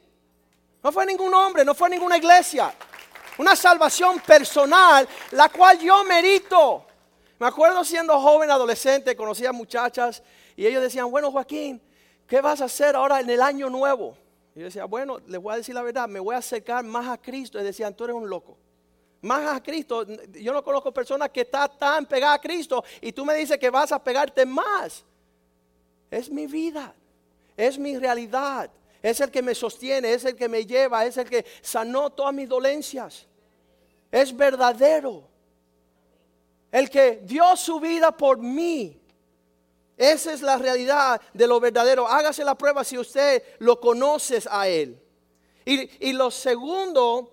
No 0.82 0.90
fue 0.90 1.06
ningún 1.06 1.34
hombre, 1.34 1.66
no 1.66 1.76
fue 1.76 1.90
ninguna 1.90 2.16
iglesia. 2.16 2.74
Una 3.38 3.58
salvación 3.58 4.22
personal, 4.22 5.06
la 5.32 5.50
cual 5.50 5.78
yo 5.78 6.06
merito. 6.06 6.86
Me 7.40 7.48
acuerdo 7.48 7.84
siendo 7.84 8.18
joven, 8.22 8.50
adolescente, 8.52 9.18
conocía 9.18 9.52
muchachas 9.52 10.24
y 10.56 10.66
ellos 10.66 10.82
decían, 10.82 11.12
bueno 11.12 11.30
Joaquín, 11.30 11.82
¿qué 12.26 12.40
vas 12.40 12.62
a 12.62 12.66
hacer 12.66 12.96
ahora 12.96 13.20
en 13.20 13.30
el 13.30 13.42
año 13.42 13.70
nuevo? 13.70 14.16
Y 14.56 14.60
yo 14.60 14.66
decía, 14.66 14.86
bueno, 14.86 15.20
les 15.28 15.42
voy 15.42 15.54
a 15.54 15.58
decir 15.58 15.74
la 15.74 15.82
verdad, 15.82 16.08
me 16.08 16.20
voy 16.20 16.36
a 16.36 16.40
acercar 16.40 16.84
más 16.84 17.08
a 17.08 17.18
Cristo. 17.20 17.60
Y 17.60 17.64
decían, 17.64 17.96
tú 17.96 18.04
eres 18.04 18.16
un 18.16 18.30
loco 18.30 18.58
más 19.22 19.56
a 19.56 19.62
Cristo. 19.62 20.06
Yo 20.34 20.54
no 20.54 20.64
conozco 20.64 20.94
personas 20.94 21.30
que 21.30 21.42
están 21.42 21.70
tan 21.78 22.06
pegadas 22.06 22.40
a 22.40 22.42
Cristo 22.42 22.84
y 23.00 23.12
tú 23.12 23.24
me 23.24 23.36
dices 23.36 23.58
que 23.58 23.70
vas 23.70 23.92
a 23.92 24.04
pegarte 24.04 24.46
más. 24.46 25.06
Es 26.10 26.30
mi 26.30 26.48
vida, 26.48 26.94
es 27.56 27.78
mi 27.78 27.98
realidad, 27.98 28.70
es 29.02 29.20
el 29.22 29.32
que 29.32 29.42
me 29.42 29.56
sostiene, 29.56 30.14
es 30.14 30.26
el 30.26 30.36
que 30.36 30.50
me 30.50 30.66
lleva, 30.66 31.06
es 31.06 31.18
el 31.18 31.30
que 31.30 31.46
sanó 31.62 32.10
todas 32.10 32.34
mis 32.34 32.50
dolencias. 32.50 33.28
es 34.12 34.36
verdadero. 34.36 35.30
El 36.72 36.90
que 36.90 37.22
dio 37.24 37.56
su 37.58 37.80
vida 37.80 38.16
por 38.16 38.38
mí. 38.38 39.01
Esa 40.02 40.34
es 40.34 40.42
la 40.42 40.58
realidad 40.58 41.22
de 41.32 41.46
lo 41.46 41.60
verdadero. 41.60 42.08
Hágase 42.08 42.44
la 42.44 42.56
prueba 42.56 42.84
si 42.84 42.98
usted 42.98 43.44
lo 43.60 43.80
conoce 43.80 44.42
a 44.50 44.68
Él. 44.68 45.00
Y, 45.64 46.08
y 46.08 46.14
lo 46.14 46.32
segundo, 46.32 47.32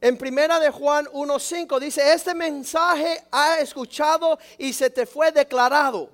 en 0.00 0.16
primera 0.16 0.60
de 0.60 0.70
Juan 0.70 1.06
1.5 1.06 1.80
dice, 1.80 2.12
este 2.12 2.32
mensaje 2.32 3.24
ha 3.32 3.58
escuchado 3.58 4.38
y 4.56 4.72
se 4.72 4.88
te 4.90 5.04
fue 5.04 5.32
declarado, 5.32 6.10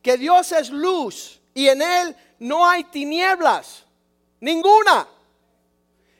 que 0.00 0.16
Dios 0.16 0.52
es 0.52 0.70
luz 0.70 1.40
y 1.52 1.66
en 1.66 1.82
Él 1.82 2.16
no 2.38 2.64
hay 2.64 2.84
tinieblas, 2.84 3.84
ninguna. 4.38 5.08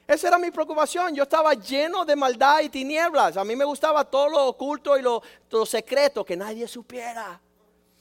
Esa 0.08 0.26
era 0.26 0.38
mi 0.38 0.50
preocupación. 0.50 1.14
Yo 1.14 1.22
estaba 1.22 1.54
lleno 1.54 2.04
de 2.04 2.16
maldad 2.16 2.58
y 2.60 2.70
tinieblas. 2.70 3.36
A 3.36 3.44
mí 3.44 3.54
me 3.54 3.64
gustaba 3.64 4.04
todo 4.04 4.28
lo 4.28 4.46
oculto 4.48 4.98
y 4.98 5.02
lo, 5.02 5.22
secreto, 5.64 6.24
que 6.24 6.36
nadie 6.36 6.66
supiera. 6.66 7.40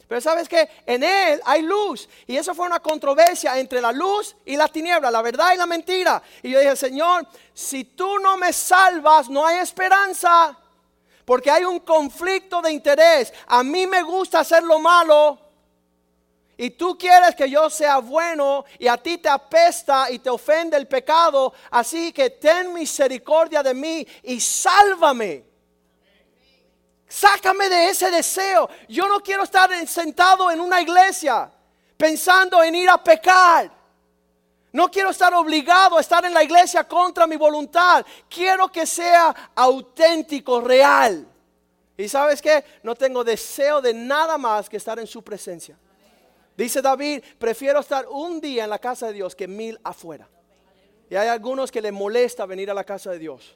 Pero 0.07 0.21
sabes 0.21 0.47
que 0.47 0.69
en 0.85 1.03
Él 1.03 1.41
hay 1.45 1.61
luz. 1.61 2.07
Y 2.27 2.37
eso 2.37 2.53
fue 2.53 2.65
una 2.65 2.79
controversia 2.79 3.57
entre 3.59 3.81
la 3.81 3.91
luz 3.91 4.35
y 4.45 4.55
la 4.55 4.67
tiniebla, 4.67 5.09
la 5.09 5.21
verdad 5.21 5.53
y 5.53 5.57
la 5.57 5.65
mentira. 5.65 6.21
Y 6.43 6.51
yo 6.51 6.59
dije, 6.59 6.75
Señor, 6.75 7.27
si 7.53 7.83
tú 7.85 8.19
no 8.19 8.37
me 8.37 8.53
salvas, 8.53 9.29
no 9.29 9.45
hay 9.45 9.57
esperanza. 9.57 10.57
Porque 11.25 11.49
hay 11.49 11.65
un 11.65 11.79
conflicto 11.79 12.61
de 12.61 12.71
interés. 12.71 13.33
A 13.47 13.63
mí 13.63 13.87
me 13.87 14.03
gusta 14.03 14.41
hacer 14.41 14.63
lo 14.63 14.77
malo, 14.79 15.39
y 16.57 16.71
tú 16.71 16.97
quieres 16.97 17.35
que 17.35 17.49
yo 17.49 17.69
sea 17.69 17.97
bueno 17.97 18.63
y 18.79 18.87
a 18.87 18.97
ti 18.97 19.17
te 19.17 19.27
apesta 19.27 20.09
y 20.09 20.19
te 20.19 20.29
ofende 20.29 20.77
el 20.77 20.87
pecado, 20.87 21.53
así 21.71 22.13
que 22.13 22.29
ten 22.29 22.73
misericordia 22.73 23.61
de 23.61 23.73
mí 23.73 24.07
y 24.23 24.39
sálvame. 24.39 25.54
Sácame 27.07 27.69
de 27.69 27.89
ese 27.89 28.09
deseo. 28.09 28.69
Yo 28.87 29.07
no 29.07 29.21
quiero 29.21 29.43
estar 29.43 29.69
sentado 29.87 30.49
en 30.49 30.59
una 30.59 30.81
iglesia 30.81 31.51
pensando 31.97 32.61
en 32.63 32.75
ir 32.75 32.89
a 32.89 33.03
pecar. 33.03 33.71
No 34.71 34.91
quiero 34.91 35.11
estar 35.11 35.33
obligado 35.33 35.97
a 35.97 36.01
estar 36.01 36.25
en 36.25 36.33
la 36.33 36.43
iglesia 36.43 36.83
contra 36.83 37.25
mi 37.25 37.37
voluntad. 37.37 38.05
Quiero 38.29 38.69
que 38.69 38.85
sea 38.85 39.51
auténtico, 39.55 40.59
real. 40.59 41.25
Y 41.97 42.09
sabes 42.09 42.41
qué? 42.41 42.63
No 42.83 42.93
tengo 42.93 43.23
deseo 43.23 43.81
de 43.81 43.93
nada 43.93 44.37
más 44.37 44.69
que 44.69 44.75
estar 44.75 44.99
en 44.99 45.07
su 45.07 45.23
presencia. 45.23 45.77
Dice 46.57 46.81
David, 46.81 47.23
prefiero 47.37 47.79
estar 47.79 48.05
un 48.09 48.41
día 48.41 48.65
en 48.65 48.69
la 48.69 48.79
casa 48.79 49.07
de 49.07 49.13
Dios 49.13 49.33
que 49.33 49.47
mil 49.47 49.79
afuera. 49.83 50.27
Y 51.09 51.15
hay 51.15 51.27
algunos 51.27 51.71
que 51.71 51.81
les 51.81 51.93
molesta 51.93 52.45
venir 52.45 52.69
a 52.69 52.73
la 52.73 52.83
casa 52.83 53.11
de 53.11 53.19
Dios. 53.19 53.55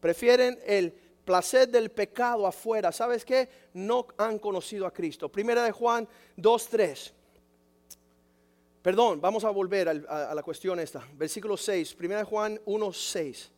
Prefieren 0.00 0.58
el 0.66 0.94
placer 1.30 1.68
del 1.68 1.92
pecado 1.92 2.44
afuera. 2.44 2.90
¿Sabes 2.90 3.24
qué? 3.24 3.48
No 3.74 4.04
han 4.18 4.40
conocido 4.40 4.84
a 4.84 4.92
Cristo. 4.92 5.28
Primera 5.28 5.62
de 5.62 5.70
Juan 5.70 6.08
2.3. 6.36 7.12
Perdón, 8.82 9.20
vamos 9.20 9.44
a 9.44 9.50
volver 9.50 9.88
a, 9.88 10.30
a, 10.30 10.34
la 10.34 10.42
cuestión 10.42 10.80
esta. 10.80 11.06
Versículo 11.12 11.56
6. 11.56 11.94
Primera 11.94 12.18
de 12.18 12.24
Juan 12.24 12.60
1.6. 12.66 13.48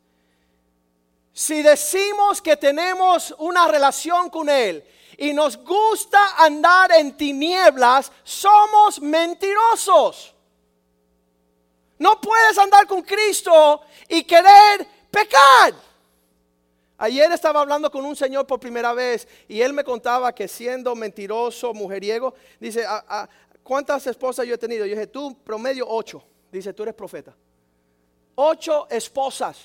Si 1.33 1.63
decimos 1.63 2.43
que 2.43 2.59
tenemos 2.59 3.35
una 3.39 3.67
relación 3.69 4.29
con 4.29 4.51
Él 4.51 4.85
y 5.17 5.33
nos 5.33 5.57
gusta 5.57 6.45
andar 6.45 6.93
en 6.93 7.17
tinieblas, 7.17 8.13
somos 8.23 9.01
mentirosos. 9.01 10.35
No 11.99 12.21
puedes 12.21 12.59
andar 12.59 12.87
con 12.87 13.01
Cristo 13.01 13.81
y 14.11 14.25
querer 14.25 14.87
pecar. 15.11 15.92
Ayer 17.03 17.33
estaba 17.33 17.61
hablando 17.61 17.91
con 17.91 18.05
un 18.05 18.15
señor 18.15 18.47
por 18.47 18.61
primera 18.61 18.93
vez 18.93 19.27
y 19.49 19.61
él 19.61 19.73
me 19.73 19.83
contaba 19.83 20.33
que 20.33 20.47
siendo 20.47 20.95
mentiroso, 20.95 21.75
mujeriego, 21.75 22.33
dice, 22.61 22.85
¿cuántas 23.65 24.07
esposas 24.07 24.47
yo 24.47 24.55
he 24.55 24.59
tenido? 24.59 24.87
Yo 24.87 24.95
dije, 24.95 25.09
tú 25.09 25.37
promedio 25.43 25.85
ocho. 25.89 26.23
Dice, 26.53 26.73
tú 26.73 26.85
eres 26.85 26.95
profeta. 26.95 27.37
Ocho 28.37 28.87
esposas. 28.89 29.59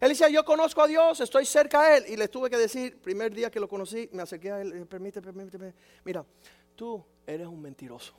Él 0.00 0.08
decía, 0.08 0.30
yo 0.30 0.42
conozco 0.42 0.80
a 0.80 0.86
Dios, 0.86 1.20
estoy 1.20 1.44
cerca 1.44 1.82
a 1.82 1.98
Él. 1.98 2.04
Y 2.08 2.16
le 2.16 2.28
tuve 2.28 2.48
que 2.48 2.56
decir, 2.56 2.98
primer 3.02 3.34
día 3.34 3.50
que 3.50 3.60
lo 3.60 3.68
conocí, 3.68 4.08
me 4.12 4.22
acerqué 4.22 4.50
a 4.50 4.62
Él, 4.62 4.86
permíteme, 4.86 5.26
permíteme. 5.34 5.74
Mira, 6.06 6.24
tú 6.74 7.04
eres 7.26 7.48
un 7.48 7.60
mentiroso. 7.60 8.14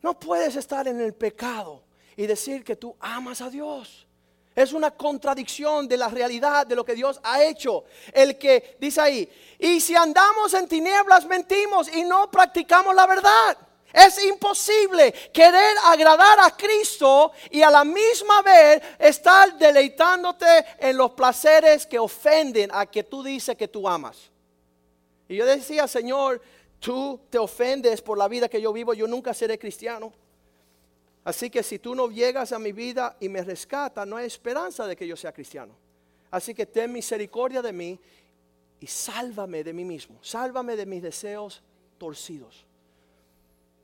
No 0.00 0.18
puedes 0.18 0.56
estar 0.56 0.88
en 0.88 0.98
el 0.98 1.12
pecado 1.12 1.82
y 2.16 2.26
decir 2.26 2.64
que 2.64 2.74
tú 2.74 2.96
amas 3.00 3.42
a 3.42 3.50
Dios. 3.50 4.06
Es 4.54 4.72
una 4.72 4.90
contradicción 4.90 5.86
de 5.86 5.96
la 5.96 6.08
realidad 6.08 6.66
de 6.66 6.74
lo 6.74 6.84
que 6.84 6.94
Dios 6.94 7.20
ha 7.22 7.42
hecho. 7.42 7.84
El 8.12 8.36
que 8.36 8.76
dice 8.80 9.00
ahí, 9.00 9.30
y 9.58 9.80
si 9.80 9.94
andamos 9.94 10.52
en 10.54 10.66
tinieblas 10.66 11.26
mentimos 11.26 11.92
y 11.94 12.02
no 12.04 12.30
practicamos 12.30 12.94
la 12.94 13.06
verdad. 13.06 13.56
Es 13.92 14.22
imposible 14.24 15.12
querer 15.32 15.76
agradar 15.84 16.38
a 16.40 16.56
Cristo 16.56 17.32
y 17.50 17.62
a 17.62 17.70
la 17.70 17.84
misma 17.84 18.40
vez 18.42 18.82
estar 18.98 19.58
deleitándote 19.58 20.46
en 20.78 20.96
los 20.96 21.10
placeres 21.12 21.86
que 21.86 21.98
ofenden 21.98 22.70
a 22.72 22.86
que 22.86 23.02
tú 23.02 23.22
dices 23.22 23.56
que 23.56 23.66
tú 23.66 23.88
amas. 23.88 24.30
Y 25.28 25.36
yo 25.36 25.46
decía, 25.46 25.88
Señor, 25.88 26.40
tú 26.78 27.20
te 27.30 27.38
ofendes 27.38 28.00
por 28.00 28.16
la 28.16 28.28
vida 28.28 28.48
que 28.48 28.60
yo 28.60 28.72
vivo, 28.72 28.94
yo 28.94 29.06
nunca 29.06 29.34
seré 29.34 29.58
cristiano. 29.58 30.12
Así 31.24 31.50
que 31.50 31.62
si 31.62 31.78
tú 31.78 31.94
no 31.94 32.08
llegas 32.08 32.52
a 32.52 32.58
mi 32.58 32.72
vida 32.72 33.16
y 33.20 33.28
me 33.28 33.42
rescatas, 33.42 34.06
no 34.06 34.16
hay 34.16 34.26
esperanza 34.26 34.86
de 34.86 34.96
que 34.96 35.06
yo 35.06 35.16
sea 35.16 35.32
cristiano. 35.32 35.74
Así 36.30 36.54
que 36.54 36.66
ten 36.66 36.92
misericordia 36.92 37.60
de 37.60 37.72
mí 37.72 38.00
y 38.78 38.86
sálvame 38.86 39.62
de 39.62 39.72
mí 39.72 39.84
mismo, 39.84 40.18
sálvame 40.22 40.76
de 40.76 40.86
mis 40.86 41.02
deseos 41.02 41.62
torcidos. 41.98 42.66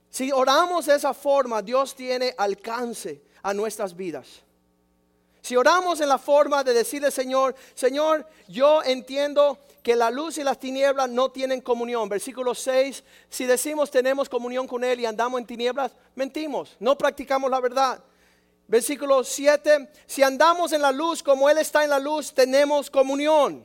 Si 0.09 0.33
oramos 0.33 0.87
de 0.87 0.95
esa 0.95 1.13
forma, 1.13 1.61
Dios 1.61 1.95
tiene 1.95 2.35
alcance 2.39 3.21
a 3.43 3.53
nuestras 3.53 3.95
vidas. 3.95 4.43
Si 5.47 5.55
oramos 5.55 6.01
en 6.01 6.09
la 6.09 6.19
forma 6.19 6.65
de 6.65 6.75
decirle, 6.75 7.09
Señor, 7.13 7.55
Señor, 7.73 8.27
yo 8.49 8.83
entiendo 8.83 9.61
que 9.81 9.95
la 9.95 10.11
luz 10.11 10.39
y 10.39 10.43
las 10.43 10.59
tinieblas 10.59 11.09
no 11.09 11.31
tienen 11.31 11.61
comunión. 11.61 12.09
Versículo 12.09 12.53
6, 12.53 13.05
si 13.31 13.45
decimos 13.45 13.89
tenemos 13.89 14.29
comunión 14.29 14.67
con 14.67 14.83
Él 14.83 14.99
y 14.99 15.07
andamos 15.07 15.39
en 15.39 15.47
tinieblas, 15.47 15.93
mentimos, 16.17 16.75
no 16.81 16.99
practicamos 16.99 17.49
la 17.49 17.61
verdad. 17.61 18.03
Versículo 18.67 19.23
7, 19.23 19.89
si 20.05 20.25
andamos 20.25 20.73
en 20.73 20.83
la 20.83 20.91
luz 20.91 21.23
como 21.23 21.49
Él 21.49 21.59
está 21.59 21.85
en 21.85 21.91
la 21.91 22.01
luz, 22.01 22.35
tenemos 22.35 22.91
comunión. 22.91 23.65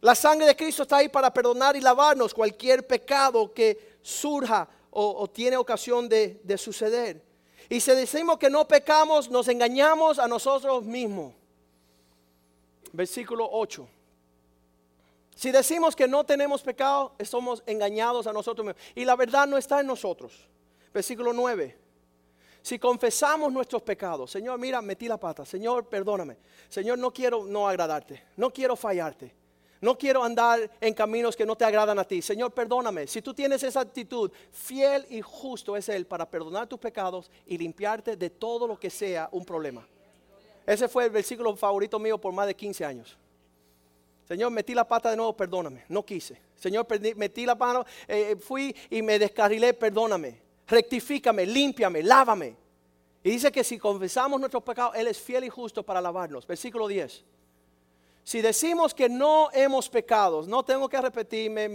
La 0.00 0.14
sangre 0.14 0.46
de 0.46 0.56
Cristo 0.56 0.84
está 0.84 0.96
ahí 0.96 1.10
para 1.10 1.34
perdonar 1.34 1.76
y 1.76 1.82
lavarnos 1.82 2.32
cualquier 2.32 2.86
pecado 2.86 3.52
que 3.52 3.98
surja 4.00 4.66
o, 4.90 5.28
tiene 5.28 5.58
ocasión 5.58 6.08
de, 6.08 6.40
de 6.42 6.56
suceder. 6.56 7.25
Y 7.68 7.80
si 7.80 7.92
decimos 7.92 8.38
que 8.38 8.50
no 8.50 8.66
pecamos, 8.66 9.30
nos 9.30 9.48
engañamos 9.48 10.18
a 10.18 10.28
nosotros 10.28 10.84
mismos. 10.84 11.34
Versículo 12.92 13.48
8. 13.50 13.88
Si 15.34 15.50
decimos 15.50 15.94
que 15.94 16.08
no 16.08 16.24
tenemos 16.24 16.62
pecado, 16.62 17.12
somos 17.24 17.62
engañados 17.66 18.26
a 18.26 18.32
nosotros 18.32 18.66
mismos. 18.66 18.82
Y 18.94 19.04
la 19.04 19.16
verdad 19.16 19.46
no 19.46 19.58
está 19.58 19.80
en 19.80 19.86
nosotros. 19.86 20.32
Versículo 20.94 21.32
9. 21.32 21.76
Si 22.62 22.78
confesamos 22.78 23.52
nuestros 23.52 23.82
pecados, 23.82 24.30
Señor, 24.30 24.58
mira, 24.58 24.80
metí 24.80 25.06
la 25.06 25.18
pata. 25.18 25.44
Señor, 25.44 25.86
perdóname. 25.88 26.36
Señor, 26.68 26.98
no 26.98 27.12
quiero 27.12 27.44
no 27.44 27.68
agradarte. 27.68 28.24
No 28.36 28.50
quiero 28.50 28.76
fallarte. 28.76 29.32
No 29.80 29.96
quiero 29.96 30.24
andar 30.24 30.70
en 30.80 30.94
caminos 30.94 31.36
que 31.36 31.44
no 31.44 31.56
te 31.56 31.64
agradan 31.64 31.98
a 31.98 32.04
ti. 32.04 32.22
Señor, 32.22 32.52
perdóname. 32.52 33.06
Si 33.06 33.20
tú 33.20 33.34
tienes 33.34 33.62
esa 33.62 33.80
actitud, 33.80 34.30
fiel 34.50 35.06
y 35.10 35.20
justo 35.20 35.76
es 35.76 35.88
Él 35.88 36.06
para 36.06 36.28
perdonar 36.28 36.66
tus 36.66 36.78
pecados 36.78 37.30
y 37.46 37.58
limpiarte 37.58 38.16
de 38.16 38.30
todo 38.30 38.66
lo 38.66 38.78
que 38.78 38.90
sea 38.90 39.28
un 39.32 39.44
problema. 39.44 39.86
Ese 40.66 40.88
fue 40.88 41.04
el 41.04 41.10
versículo 41.10 41.54
favorito 41.54 41.98
mío 41.98 42.18
por 42.18 42.32
más 42.32 42.46
de 42.46 42.56
15 42.56 42.84
años. 42.84 43.16
Señor, 44.26 44.50
metí 44.50 44.74
la 44.74 44.86
pata 44.86 45.10
de 45.10 45.16
nuevo, 45.16 45.36
perdóname. 45.36 45.84
No 45.88 46.04
quise. 46.04 46.40
Señor, 46.56 46.86
metí 47.16 47.46
la 47.46 47.54
mano, 47.54 47.84
eh, 48.08 48.34
fui 48.36 48.74
y 48.90 49.02
me 49.02 49.18
descarrilé, 49.18 49.74
perdóname. 49.74 50.40
Rectifícame, 50.66 51.46
límpiame, 51.46 52.02
lávame. 52.02 52.56
Y 53.22 53.30
dice 53.30 53.52
que 53.52 53.62
si 53.62 53.78
confesamos 53.78 54.40
nuestros 54.40 54.62
pecados, 54.64 54.96
Él 54.96 55.06
es 55.06 55.20
fiel 55.20 55.44
y 55.44 55.48
justo 55.48 55.84
para 55.84 56.00
lavarnos. 56.00 56.46
Versículo 56.46 56.88
10. 56.88 57.24
Si 58.26 58.42
decimos 58.42 58.92
que 58.92 59.08
no 59.08 59.50
hemos 59.52 59.88
pecado, 59.88 60.42
no 60.48 60.64
tengo 60.64 60.88
que 60.88 61.00
repetirme, 61.00 61.70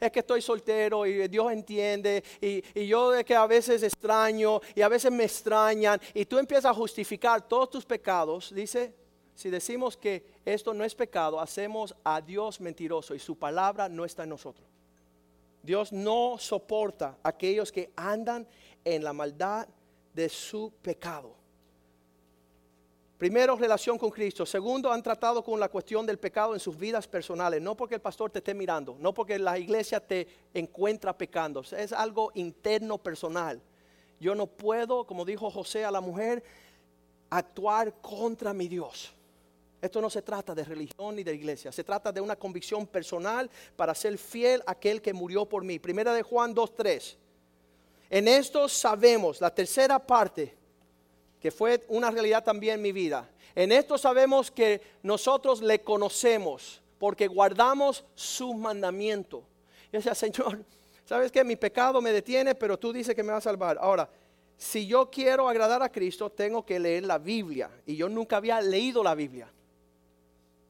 es 0.00 0.10
que 0.10 0.18
estoy 0.18 0.42
soltero 0.42 1.06
y 1.06 1.28
Dios 1.28 1.52
entiende, 1.52 2.24
y, 2.40 2.86
yo 2.88 3.14
es 3.14 3.24
que 3.24 3.36
a 3.36 3.46
veces 3.46 3.84
extraño 3.84 4.60
y 4.74 4.82
a 4.82 4.88
veces 4.88 5.12
me 5.12 5.22
extrañan, 5.22 6.00
y 6.12 6.24
tú 6.24 6.38
empiezas 6.38 6.64
a 6.64 6.74
justificar 6.74 7.46
todos 7.46 7.70
tus 7.70 7.84
pecados, 7.84 8.52
dice, 8.52 8.92
si 9.36 9.48
decimos 9.48 9.96
que 9.96 10.26
esto 10.44 10.74
no 10.74 10.82
es 10.82 10.92
pecado, 10.92 11.38
hacemos 11.38 11.94
a 12.02 12.20
Dios 12.20 12.60
mentiroso 12.60 13.14
y 13.14 13.20
su 13.20 13.38
palabra 13.38 13.88
no 13.88 14.04
está 14.04 14.24
en 14.24 14.30
nosotros. 14.30 14.66
Dios 15.62 15.92
no 15.92 16.36
soporta 16.36 17.16
a 17.22 17.28
aquellos 17.28 17.70
que 17.70 17.92
andan 17.94 18.44
en 18.84 19.04
la 19.04 19.12
maldad 19.12 19.68
de 20.12 20.28
su 20.28 20.72
pecado. 20.82 21.41
Primero, 23.22 23.54
relación 23.54 23.98
con 23.98 24.10
Cristo. 24.10 24.44
Segundo, 24.44 24.90
han 24.90 25.00
tratado 25.00 25.44
con 25.44 25.60
la 25.60 25.68
cuestión 25.68 26.04
del 26.04 26.18
pecado 26.18 26.54
en 26.54 26.58
sus 26.58 26.76
vidas 26.76 27.06
personales. 27.06 27.62
No 27.62 27.76
porque 27.76 27.94
el 27.94 28.00
pastor 28.00 28.32
te 28.32 28.40
esté 28.40 28.52
mirando, 28.52 28.96
no 28.98 29.14
porque 29.14 29.38
la 29.38 29.56
iglesia 29.56 30.00
te 30.00 30.26
encuentra 30.52 31.16
pecando. 31.16 31.60
Es 31.60 31.92
algo 31.92 32.32
interno, 32.34 32.98
personal. 32.98 33.62
Yo 34.18 34.34
no 34.34 34.48
puedo, 34.48 35.06
como 35.06 35.24
dijo 35.24 35.52
José 35.52 35.84
a 35.84 35.92
la 35.92 36.00
mujer, 36.00 36.42
actuar 37.30 37.94
contra 38.00 38.52
mi 38.52 38.66
Dios. 38.66 39.12
Esto 39.80 40.00
no 40.00 40.10
se 40.10 40.22
trata 40.22 40.52
de 40.52 40.64
religión 40.64 41.14
ni 41.14 41.22
de 41.22 41.32
iglesia, 41.32 41.70
se 41.70 41.84
trata 41.84 42.10
de 42.10 42.20
una 42.20 42.34
convicción 42.34 42.88
personal 42.88 43.48
para 43.76 43.94
ser 43.94 44.18
fiel 44.18 44.64
a 44.66 44.72
aquel 44.72 45.00
que 45.00 45.12
murió 45.12 45.48
por 45.48 45.62
mí. 45.62 45.78
Primera 45.78 46.12
de 46.12 46.22
Juan 46.22 46.56
2.3. 46.56 47.14
En 48.10 48.26
esto 48.26 48.68
sabemos, 48.68 49.40
la 49.40 49.54
tercera 49.54 50.00
parte, 50.00 50.56
que 51.42 51.50
fue 51.50 51.82
una 51.88 52.08
realidad 52.08 52.44
también 52.44 52.76
en 52.76 52.82
mi 52.82 52.92
vida. 52.92 53.28
En 53.56 53.72
esto 53.72 53.98
sabemos 53.98 54.48
que 54.48 54.80
nosotros 55.02 55.60
le 55.60 55.80
conocemos 55.80 56.80
porque 57.00 57.26
guardamos 57.26 58.04
su 58.14 58.54
mandamiento. 58.54 59.42
Y 59.88 59.96
decía, 59.96 60.14
Señor, 60.14 60.64
¿sabes 61.04 61.32
que 61.32 61.42
Mi 61.42 61.56
pecado 61.56 62.00
me 62.00 62.12
detiene, 62.12 62.54
pero 62.54 62.78
tú 62.78 62.92
dices 62.92 63.16
que 63.16 63.24
me 63.24 63.32
va 63.32 63.38
a 63.38 63.40
salvar. 63.40 63.76
Ahora, 63.80 64.08
si 64.56 64.86
yo 64.86 65.10
quiero 65.10 65.48
agradar 65.48 65.82
a 65.82 65.90
Cristo, 65.90 66.30
tengo 66.30 66.64
que 66.64 66.78
leer 66.78 67.04
la 67.04 67.18
Biblia. 67.18 67.68
Y 67.86 67.96
yo 67.96 68.08
nunca 68.08 68.36
había 68.36 68.60
leído 68.60 69.02
la 69.02 69.16
Biblia. 69.16 69.50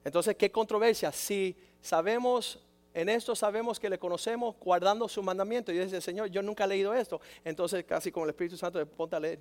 Entonces, 0.02 0.34
¿qué 0.36 0.50
controversia? 0.50 1.12
Si 1.12 1.54
sabemos, 1.82 2.58
en 2.94 3.10
esto 3.10 3.36
sabemos 3.36 3.78
que 3.78 3.90
le 3.90 3.98
conocemos 3.98 4.56
guardando 4.58 5.06
su 5.06 5.22
mandamiento. 5.22 5.70
Y 5.70 5.76
yo 5.76 5.82
decía, 5.82 6.00
Señor, 6.00 6.28
yo 6.28 6.40
nunca 6.40 6.64
he 6.64 6.68
leído 6.68 6.94
esto. 6.94 7.20
Entonces, 7.44 7.84
casi 7.84 8.10
con 8.10 8.22
el 8.22 8.30
Espíritu 8.30 8.56
Santo, 8.56 8.84
ponte 8.86 9.16
a 9.16 9.20
leer. 9.20 9.38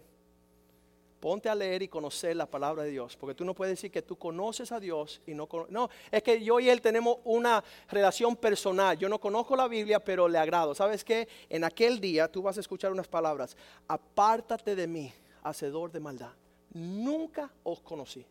Ponte 1.22 1.50
a 1.50 1.54
leer 1.54 1.84
y 1.84 1.88
conocer 1.88 2.36
la 2.36 2.48
palabra 2.48 2.82
de 2.82 2.90
Dios, 2.90 3.16
porque 3.16 3.36
tú 3.36 3.46
no 3.46 3.54
puedes 3.54 3.74
decir 3.74 3.92
que 3.92 4.02
tú 4.02 4.18
conoces 4.18 4.72
a 4.72 4.80
Dios 4.80 5.22
y 5.28 5.36
no 5.36 5.48
No, 5.70 5.88
es 6.10 6.24
que 6.24 6.44
yo 6.44 6.60
y 6.60 6.68
él 6.68 6.82
tenemos 6.82 7.20
una 7.24 7.64
relación 7.90 8.36
personal. 8.36 8.98
Yo 8.98 9.08
no 9.08 9.20
conozco 9.20 9.56
la 9.56 9.68
Biblia, 9.68 10.00
pero 10.04 10.28
le 10.28 10.40
agrado. 10.40 10.74
¿Sabes 10.74 11.04
qué? 11.04 11.28
En 11.48 11.64
aquel 11.64 12.02
día 12.02 12.28
tú 12.28 12.42
vas 12.42 12.58
a 12.58 12.60
escuchar 12.60 12.92
unas 12.92 13.08
palabras. 13.08 13.56
Apártate 13.88 14.76
de 14.76 14.88
mí, 14.88 15.14
hacedor 15.44 15.92
de 15.92 16.00
maldad. 16.00 16.32
Nunca 16.74 17.52
os 17.62 17.82
conocí. 17.82 18.26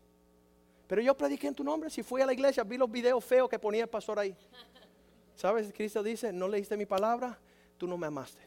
Pero 0.88 1.00
yo 1.00 1.16
prediqué 1.16 1.46
en 1.46 1.54
tu 1.54 1.62
nombre. 1.62 1.90
Si 1.90 2.02
fui 2.02 2.20
a 2.20 2.26
la 2.26 2.32
iglesia, 2.32 2.64
vi 2.64 2.76
los 2.76 2.90
videos 2.90 3.24
feos 3.24 3.48
que 3.48 3.60
ponía 3.60 3.84
el 3.84 3.88
pastor 3.88 4.18
ahí. 4.18 4.36
¿Sabes? 5.36 5.72
Cristo 5.72 6.02
dice, 6.02 6.32
no 6.32 6.48
leíste 6.48 6.76
mi 6.76 6.86
palabra, 6.86 7.38
tú 7.78 7.86
no 7.86 7.96
me 7.96 8.08
amaste. 8.08 8.42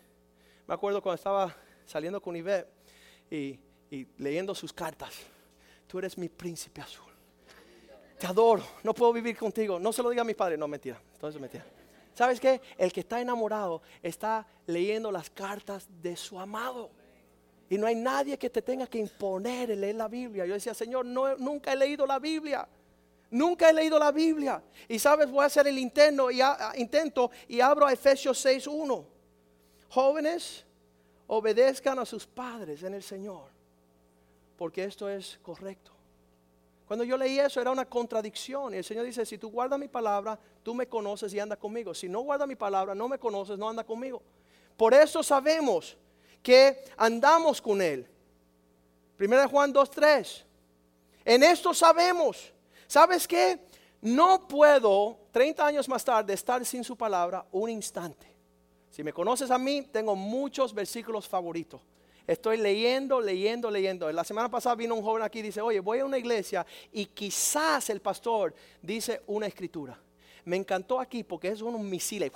Me 0.68 0.74
acuerdo 0.74 1.02
cuando 1.02 1.16
estaba 1.16 1.56
saliendo 1.86 2.22
con 2.22 2.36
Ivette 2.36 2.68
y 3.32 3.58
y 3.94 4.08
leyendo 4.18 4.56
sus 4.56 4.74
cartas. 4.74 5.14
Tú 5.86 6.00
eres 6.00 6.18
mi 6.18 6.28
príncipe 6.28 6.82
azul. 6.82 7.12
Te 8.18 8.26
adoro. 8.26 8.64
No 8.82 8.92
puedo 8.92 9.14
vivir 9.14 9.38
contigo. 9.38 9.80
No 9.80 9.94
se 9.94 10.02
lo 10.02 10.10
diga 10.10 10.24
a 10.24 10.26
mis 10.26 10.36
padres. 10.36 10.58
No, 10.58 10.68
mentira. 10.68 11.00
Entonces 11.14 11.40
mentira. 11.40 11.64
¿Sabes 12.16 12.40
qué? 12.40 12.60
El 12.76 12.92
que 12.92 13.02
está 13.02 13.22
enamorado 13.22 13.84
está 14.02 14.48
leyendo 14.66 15.12
las 15.12 15.30
cartas 15.30 15.88
de 16.02 16.16
su 16.16 16.40
amado. 16.40 16.90
Y 17.70 17.78
no 17.78 17.86
hay 17.86 17.94
nadie 17.94 18.36
que 18.40 18.50
te 18.50 18.64
tenga 18.64 18.88
que 18.88 18.98
imponer 18.98 19.70
el 19.70 19.82
leer 19.82 19.96
la 19.96 20.08
Biblia. 20.08 20.48
Yo 20.48 20.56
decía, 20.56 20.74
Señor, 20.74 21.06
no, 21.06 21.38
nunca 21.38 21.72
he 21.72 21.76
leído 21.76 22.08
la 22.08 22.18
Biblia. 22.18 22.68
Nunca 23.30 23.70
he 23.70 23.74
leído 23.74 24.00
la 24.00 24.12
Biblia. 24.12 24.64
Y 24.88 24.98
sabes, 24.98 25.30
voy 25.30 25.44
a 25.44 25.48
hacer 25.48 25.68
el 25.68 25.78
intento 25.78 26.32
y, 26.32 26.40
intento 26.78 27.30
y 27.48 27.62
abro 27.62 27.86
a 27.86 27.94
Efesios 27.94 28.44
6.1. 28.44 29.06
Jóvenes, 29.90 30.66
obedezcan 31.28 32.00
a 32.00 32.06
sus 32.06 32.26
padres 32.26 32.82
en 32.82 32.96
el 32.96 33.04
Señor 33.04 33.53
porque 34.58 34.84
esto 34.84 35.10
es 35.10 35.40
correcto. 35.42 35.92
Cuando 36.88 37.04
yo 37.04 37.18
leí 37.18 37.40
eso 37.40 37.62
era 37.62 37.72
una 37.72 37.86
contradicción 37.86 38.74
y 38.74 38.78
el 38.78 38.84
Señor 38.84 39.06
dice, 39.06 39.26
si 39.26 39.38
tú 39.38 39.50
guardas 39.50 39.80
mi 39.80 39.88
palabra, 39.88 40.38
tú 40.62 40.76
me 40.76 40.88
conoces 40.88 41.34
y 41.34 41.40
andas 41.40 41.58
conmigo. 41.58 41.94
Si 41.94 42.10
no 42.10 42.22
guardas 42.22 42.48
mi 42.48 42.56
palabra, 42.56 42.94
no 42.94 43.08
me 43.08 43.18
conoces, 43.18 43.58
no 43.58 43.70
andas 43.70 43.86
conmigo. 43.86 44.22
Por 44.78 44.94
eso 44.94 45.24
sabemos 45.24 45.98
que 46.42 46.84
andamos 46.98 47.62
con 47.62 47.82
Él. 47.82 48.08
Primera 49.16 49.48
Juan 49.48 49.74
2.3. 49.74 50.44
En 51.26 51.44
esto 51.44 51.74
sabemos. 51.74 52.52
¿Sabes 52.88 53.28
qué? 53.28 53.60
No 54.02 54.48
puedo, 54.48 55.18
30 55.32 55.66
años 55.66 55.88
más 55.88 56.04
tarde, 56.04 56.34
estar 56.34 56.66
sin 56.66 56.84
su 56.84 56.98
palabra 56.98 57.46
un 57.54 57.70
instante. 57.70 58.28
Si 58.92 59.02
me 59.02 59.14
conoces 59.14 59.50
a 59.50 59.58
mí, 59.58 59.84
tengo 59.84 60.16
muchos 60.16 60.74
versículos 60.74 61.28
favoritos. 61.28 61.82
Estoy 62.26 62.58
leyendo, 62.58 63.20
leyendo, 63.20 63.70
leyendo. 63.70 64.12
La 64.12 64.24
semana 64.24 64.50
pasada 64.50 64.76
vino 64.76 64.96
un 64.96 65.04
joven 65.04 65.24
aquí 65.24 65.40
y 65.40 65.44
dice, 65.44 65.60
oye, 65.60 65.82
voy 65.82 66.00
a 66.00 66.06
una 66.06 66.18
iglesia 66.18 66.66
y 66.92 67.08
quizás 67.08 67.90
el 67.90 68.00
pastor 68.00 68.54
dice 68.82 69.22
una 69.28 69.48
escritura. 69.48 70.00
Me 70.46 70.56
encantó 70.56 71.00
aquí 71.00 71.24
porque 71.24 71.50
es 71.50 71.62
un 71.62 71.90
misil. 71.90 72.32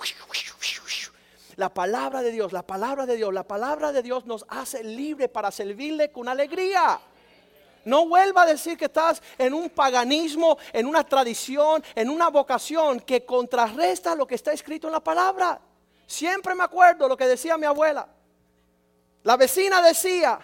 La 1.56 1.72
palabra 1.72 2.22
de 2.22 2.30
Dios, 2.30 2.52
la 2.52 2.62
palabra 2.62 3.06
de 3.06 3.16
Dios, 3.16 3.32
la 3.32 3.42
palabra 3.42 3.90
de 3.92 4.02
Dios 4.02 4.26
nos 4.26 4.44
hace 4.48 4.84
libre 4.84 5.28
para 5.28 5.50
servirle 5.50 6.12
con 6.12 6.28
alegría. 6.28 7.00
No 7.84 8.06
vuelva 8.06 8.42
a 8.42 8.46
decir 8.46 8.76
que 8.76 8.84
estás 8.84 9.22
en 9.38 9.54
un 9.54 9.70
paganismo, 9.70 10.58
en 10.72 10.86
una 10.86 11.04
tradición, 11.04 11.82
en 11.94 12.10
una 12.10 12.28
vocación 12.28 13.00
que 13.00 13.24
contrarresta 13.24 14.14
lo 14.14 14.26
que 14.26 14.34
está 14.34 14.52
escrito 14.52 14.88
en 14.88 14.92
la 14.92 15.00
palabra. 15.00 15.60
Siempre 16.06 16.54
me 16.54 16.64
acuerdo 16.64 17.08
lo 17.08 17.16
que 17.16 17.26
decía 17.26 17.56
mi 17.56 17.64
abuela. 17.64 18.06
La 19.22 19.36
vecina 19.36 19.82
decía, 19.82 20.38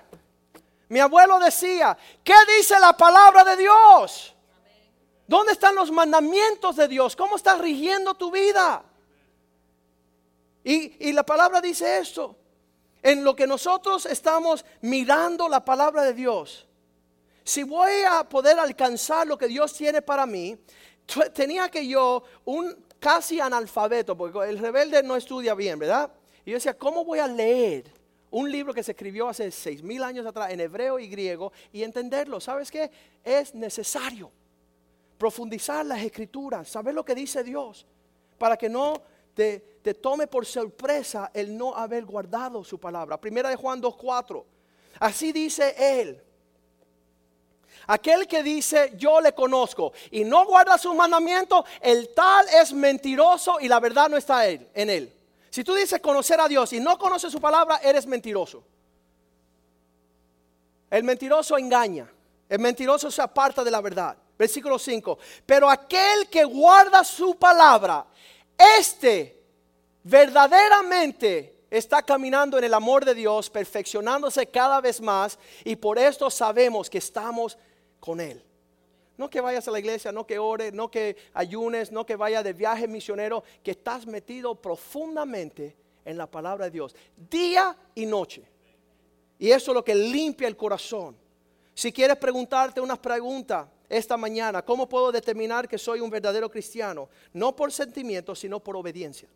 mi 0.88 1.00
abuelo 1.00 1.38
decía, 1.38 1.96
¿qué 2.22 2.34
dice 2.56 2.78
la 2.78 2.96
palabra 2.96 3.44
de 3.44 3.56
Dios? 3.56 4.34
¿Dónde 5.26 5.52
están 5.52 5.74
los 5.74 5.90
mandamientos 5.90 6.76
de 6.76 6.88
Dios? 6.88 7.16
¿Cómo 7.16 7.36
estás 7.36 7.58
rigiendo 7.58 8.14
tu 8.14 8.30
vida? 8.30 8.84
Y, 10.62 11.08
y, 11.08 11.12
la 11.12 11.24
palabra 11.24 11.60
dice 11.60 11.98
esto. 11.98 12.36
En 13.02 13.22
lo 13.22 13.36
que 13.36 13.46
nosotros 13.46 14.06
estamos 14.06 14.64
mirando 14.80 15.48
la 15.48 15.64
palabra 15.64 16.02
de 16.02 16.14
Dios. 16.14 16.66
Si 17.42 17.62
voy 17.62 17.92
a 18.08 18.26
poder 18.26 18.58
alcanzar 18.58 19.26
lo 19.26 19.36
que 19.36 19.46
Dios 19.46 19.74
tiene 19.74 20.00
para 20.00 20.24
mí, 20.24 20.56
tenía 21.34 21.68
que 21.68 21.86
yo, 21.86 22.22
un 22.46 22.74
casi 22.98 23.40
analfabeto, 23.40 24.16
porque 24.16 24.48
el 24.48 24.58
rebelde 24.58 25.02
no 25.02 25.16
estudia 25.16 25.54
bien, 25.54 25.78
¿verdad? 25.78 26.10
Y 26.46 26.50
yo 26.50 26.56
decía, 26.56 26.78
¿cómo 26.78 27.04
voy 27.04 27.18
a 27.18 27.26
leer? 27.26 27.84
Un 28.34 28.50
libro 28.50 28.74
que 28.74 28.82
se 28.82 28.90
escribió 28.90 29.28
hace 29.28 29.48
seis 29.52 29.80
mil 29.80 30.02
años 30.02 30.26
atrás 30.26 30.50
en 30.50 30.58
hebreo 30.58 30.98
y 30.98 31.06
griego 31.06 31.52
y 31.72 31.84
entenderlo. 31.84 32.40
¿Sabes 32.40 32.68
qué? 32.68 32.90
Es 33.22 33.54
necesario 33.54 34.28
profundizar 35.16 35.86
las 35.86 36.02
escrituras, 36.02 36.68
saber 36.68 36.94
lo 36.94 37.04
que 37.04 37.14
dice 37.14 37.44
Dios, 37.44 37.86
para 38.36 38.56
que 38.56 38.68
no 38.68 39.00
te, 39.34 39.78
te 39.82 39.94
tome 39.94 40.26
por 40.26 40.44
sorpresa 40.46 41.30
el 41.32 41.56
no 41.56 41.76
haber 41.76 42.04
guardado 42.04 42.64
su 42.64 42.78
palabra. 42.80 43.20
Primera 43.20 43.50
de 43.50 43.56
Juan 43.56 43.80
2.4. 43.80 44.44
Así 44.98 45.30
dice 45.30 46.00
él. 46.00 46.20
Aquel 47.86 48.26
que 48.26 48.42
dice 48.42 48.94
yo 48.96 49.20
le 49.20 49.32
conozco 49.32 49.92
y 50.10 50.24
no 50.24 50.44
guarda 50.44 50.76
sus 50.76 50.96
mandamientos, 50.96 51.64
el 51.80 52.12
tal 52.12 52.46
es 52.48 52.72
mentiroso 52.72 53.60
y 53.60 53.68
la 53.68 53.78
verdad 53.78 54.08
no 54.08 54.16
está 54.16 54.48
en 54.48 54.90
él. 54.90 55.12
Si 55.54 55.62
tú 55.62 55.72
dices 55.72 56.00
conocer 56.00 56.40
a 56.40 56.48
Dios 56.48 56.72
y 56.72 56.80
no 56.80 56.98
conoces 56.98 57.30
su 57.30 57.40
palabra, 57.40 57.76
eres 57.76 58.06
mentiroso. 58.06 58.64
El 60.90 61.04
mentiroso 61.04 61.56
engaña. 61.56 62.10
El 62.48 62.58
mentiroso 62.58 63.08
se 63.08 63.22
aparta 63.22 63.62
de 63.62 63.70
la 63.70 63.80
verdad. 63.80 64.16
Versículo 64.36 64.80
5. 64.80 65.16
Pero 65.46 65.70
aquel 65.70 66.28
que 66.28 66.42
guarda 66.42 67.04
su 67.04 67.36
palabra, 67.36 68.04
este 68.80 69.44
verdaderamente 70.02 71.66
está 71.70 72.02
caminando 72.02 72.58
en 72.58 72.64
el 72.64 72.74
amor 72.74 73.04
de 73.04 73.14
Dios, 73.14 73.48
perfeccionándose 73.48 74.48
cada 74.48 74.80
vez 74.80 75.00
más 75.00 75.38
y 75.62 75.76
por 75.76 76.00
esto 76.00 76.30
sabemos 76.30 76.90
que 76.90 76.98
estamos 76.98 77.56
con 78.00 78.20
Él. 78.20 78.44
No 79.16 79.30
que 79.30 79.40
vayas 79.40 79.66
a 79.68 79.70
la 79.70 79.78
iglesia, 79.78 80.10
no 80.10 80.26
que 80.26 80.38
ores, 80.38 80.72
no 80.72 80.90
que 80.90 81.16
ayunes, 81.34 81.92
no 81.92 82.04
que 82.04 82.16
vayas 82.16 82.42
de 82.42 82.52
viaje 82.52 82.88
misionero, 82.88 83.44
que 83.62 83.70
estás 83.72 84.06
metido 84.06 84.54
profundamente 84.54 85.76
en 86.04 86.18
la 86.18 86.26
palabra 86.26 86.66
de 86.66 86.72
Dios, 86.72 86.96
día 87.30 87.76
y 87.94 88.06
noche. 88.06 88.42
Y 89.38 89.50
eso 89.50 89.70
es 89.70 89.74
lo 89.74 89.84
que 89.84 89.94
limpia 89.94 90.48
el 90.48 90.56
corazón. 90.56 91.16
Si 91.74 91.92
quieres 91.92 92.16
preguntarte 92.16 92.80
una 92.80 93.00
pregunta 93.00 93.70
esta 93.88 94.16
mañana, 94.16 94.64
¿cómo 94.64 94.88
puedo 94.88 95.12
determinar 95.12 95.68
que 95.68 95.78
soy 95.78 96.00
un 96.00 96.10
verdadero 96.10 96.50
cristiano? 96.50 97.08
No 97.32 97.54
por 97.54 97.72
sentimiento, 97.72 98.34
sino 98.34 98.60
por 98.60 98.76
obediencia. 98.76 99.28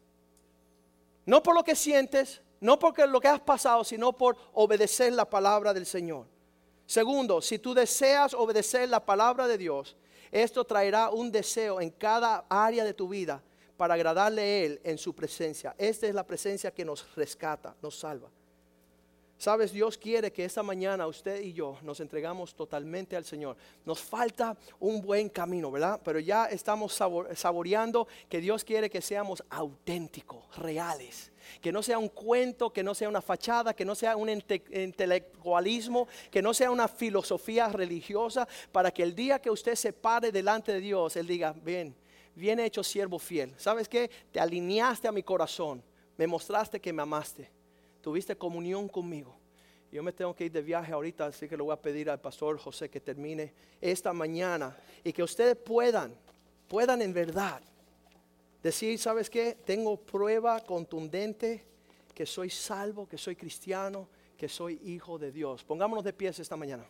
No 1.26 1.42
por 1.42 1.54
lo 1.54 1.62
que 1.62 1.76
sientes, 1.76 2.40
no 2.60 2.78
porque 2.78 3.06
lo 3.06 3.20
que 3.20 3.28
has 3.28 3.40
pasado, 3.40 3.84
sino 3.84 4.12
por 4.12 4.36
obedecer 4.54 5.12
la 5.12 5.28
palabra 5.28 5.74
del 5.74 5.86
Señor. 5.86 6.26
Segundo, 6.88 7.42
si 7.42 7.58
tú 7.58 7.74
deseas 7.74 8.32
obedecer 8.32 8.88
la 8.88 9.04
palabra 9.04 9.46
de 9.46 9.58
Dios, 9.58 9.94
esto 10.32 10.64
traerá 10.64 11.10
un 11.10 11.30
deseo 11.30 11.82
en 11.82 11.90
cada 11.90 12.46
área 12.48 12.82
de 12.82 12.94
tu 12.94 13.06
vida 13.10 13.42
para 13.76 13.92
agradarle 13.92 14.40
a 14.40 14.64
Él 14.64 14.80
en 14.82 14.96
su 14.96 15.14
presencia. 15.14 15.74
Esta 15.76 16.06
es 16.06 16.14
la 16.14 16.24
presencia 16.24 16.70
que 16.70 16.86
nos 16.86 17.14
rescata, 17.14 17.76
nos 17.82 17.98
salva. 17.98 18.30
Sabes, 19.38 19.72
Dios 19.72 19.96
quiere 19.96 20.32
que 20.32 20.44
esta 20.44 20.64
mañana 20.64 21.06
usted 21.06 21.40
y 21.40 21.52
yo 21.52 21.78
nos 21.82 22.00
entregamos 22.00 22.56
totalmente 22.56 23.14
al 23.14 23.24
Señor. 23.24 23.56
Nos 23.84 24.00
falta 24.00 24.56
un 24.80 25.00
buen 25.00 25.28
camino, 25.28 25.70
¿verdad? 25.70 26.00
Pero 26.04 26.18
ya 26.18 26.46
estamos 26.46 26.92
saboreando 27.34 28.08
que 28.28 28.40
Dios 28.40 28.64
quiere 28.64 28.90
que 28.90 29.00
seamos 29.00 29.44
auténticos, 29.48 30.44
reales. 30.56 31.30
Que 31.60 31.70
no 31.70 31.84
sea 31.84 31.98
un 31.98 32.08
cuento, 32.08 32.72
que 32.72 32.82
no 32.82 32.96
sea 32.96 33.08
una 33.08 33.22
fachada, 33.22 33.74
que 33.74 33.84
no 33.84 33.94
sea 33.94 34.16
un 34.16 34.28
intelectualismo, 34.28 36.08
que 36.32 36.42
no 36.42 36.52
sea 36.52 36.72
una 36.72 36.88
filosofía 36.88 37.68
religiosa, 37.68 38.48
para 38.72 38.90
que 38.90 39.04
el 39.04 39.14
día 39.14 39.38
que 39.38 39.50
usted 39.50 39.76
se 39.76 39.92
pare 39.92 40.32
delante 40.32 40.72
de 40.72 40.80
Dios, 40.80 41.14
Él 41.14 41.28
diga, 41.28 41.52
bien, 41.52 41.94
bien 42.34 42.58
hecho 42.58 42.82
siervo 42.82 43.20
fiel. 43.20 43.54
¿Sabes 43.56 43.88
qué? 43.88 44.10
Te 44.32 44.40
alineaste 44.40 45.06
a 45.06 45.12
mi 45.12 45.22
corazón, 45.22 45.80
me 46.16 46.26
mostraste 46.26 46.80
que 46.80 46.92
me 46.92 47.02
amaste 47.02 47.56
tuviste 48.08 48.38
comunión 48.38 48.88
conmigo. 48.88 49.36
Yo 49.92 50.02
me 50.02 50.14
tengo 50.14 50.34
que 50.34 50.46
ir 50.46 50.52
de 50.52 50.62
viaje 50.62 50.92
ahorita, 50.92 51.26
así 51.26 51.46
que 51.46 51.58
le 51.58 51.62
voy 51.62 51.74
a 51.74 51.76
pedir 51.76 52.08
al 52.08 52.18
pastor 52.18 52.56
José 52.56 52.88
que 52.88 53.00
termine 53.00 53.52
esta 53.82 54.14
mañana 54.14 54.74
y 55.04 55.12
que 55.12 55.22
ustedes 55.22 55.54
puedan, 55.56 56.14
puedan 56.68 57.02
en 57.02 57.12
verdad 57.12 57.60
decir, 58.62 58.98
¿sabes 58.98 59.28
qué? 59.28 59.58
Tengo 59.62 59.98
prueba 59.98 60.58
contundente 60.60 61.66
que 62.14 62.24
soy 62.24 62.48
salvo, 62.48 63.06
que 63.06 63.18
soy 63.18 63.36
cristiano, 63.36 64.08
que 64.38 64.48
soy 64.48 64.80
hijo 64.84 65.18
de 65.18 65.30
Dios. 65.30 65.62
Pongámonos 65.62 66.02
de 66.02 66.14
pies 66.14 66.38
esta 66.38 66.56
mañana. 66.56 66.86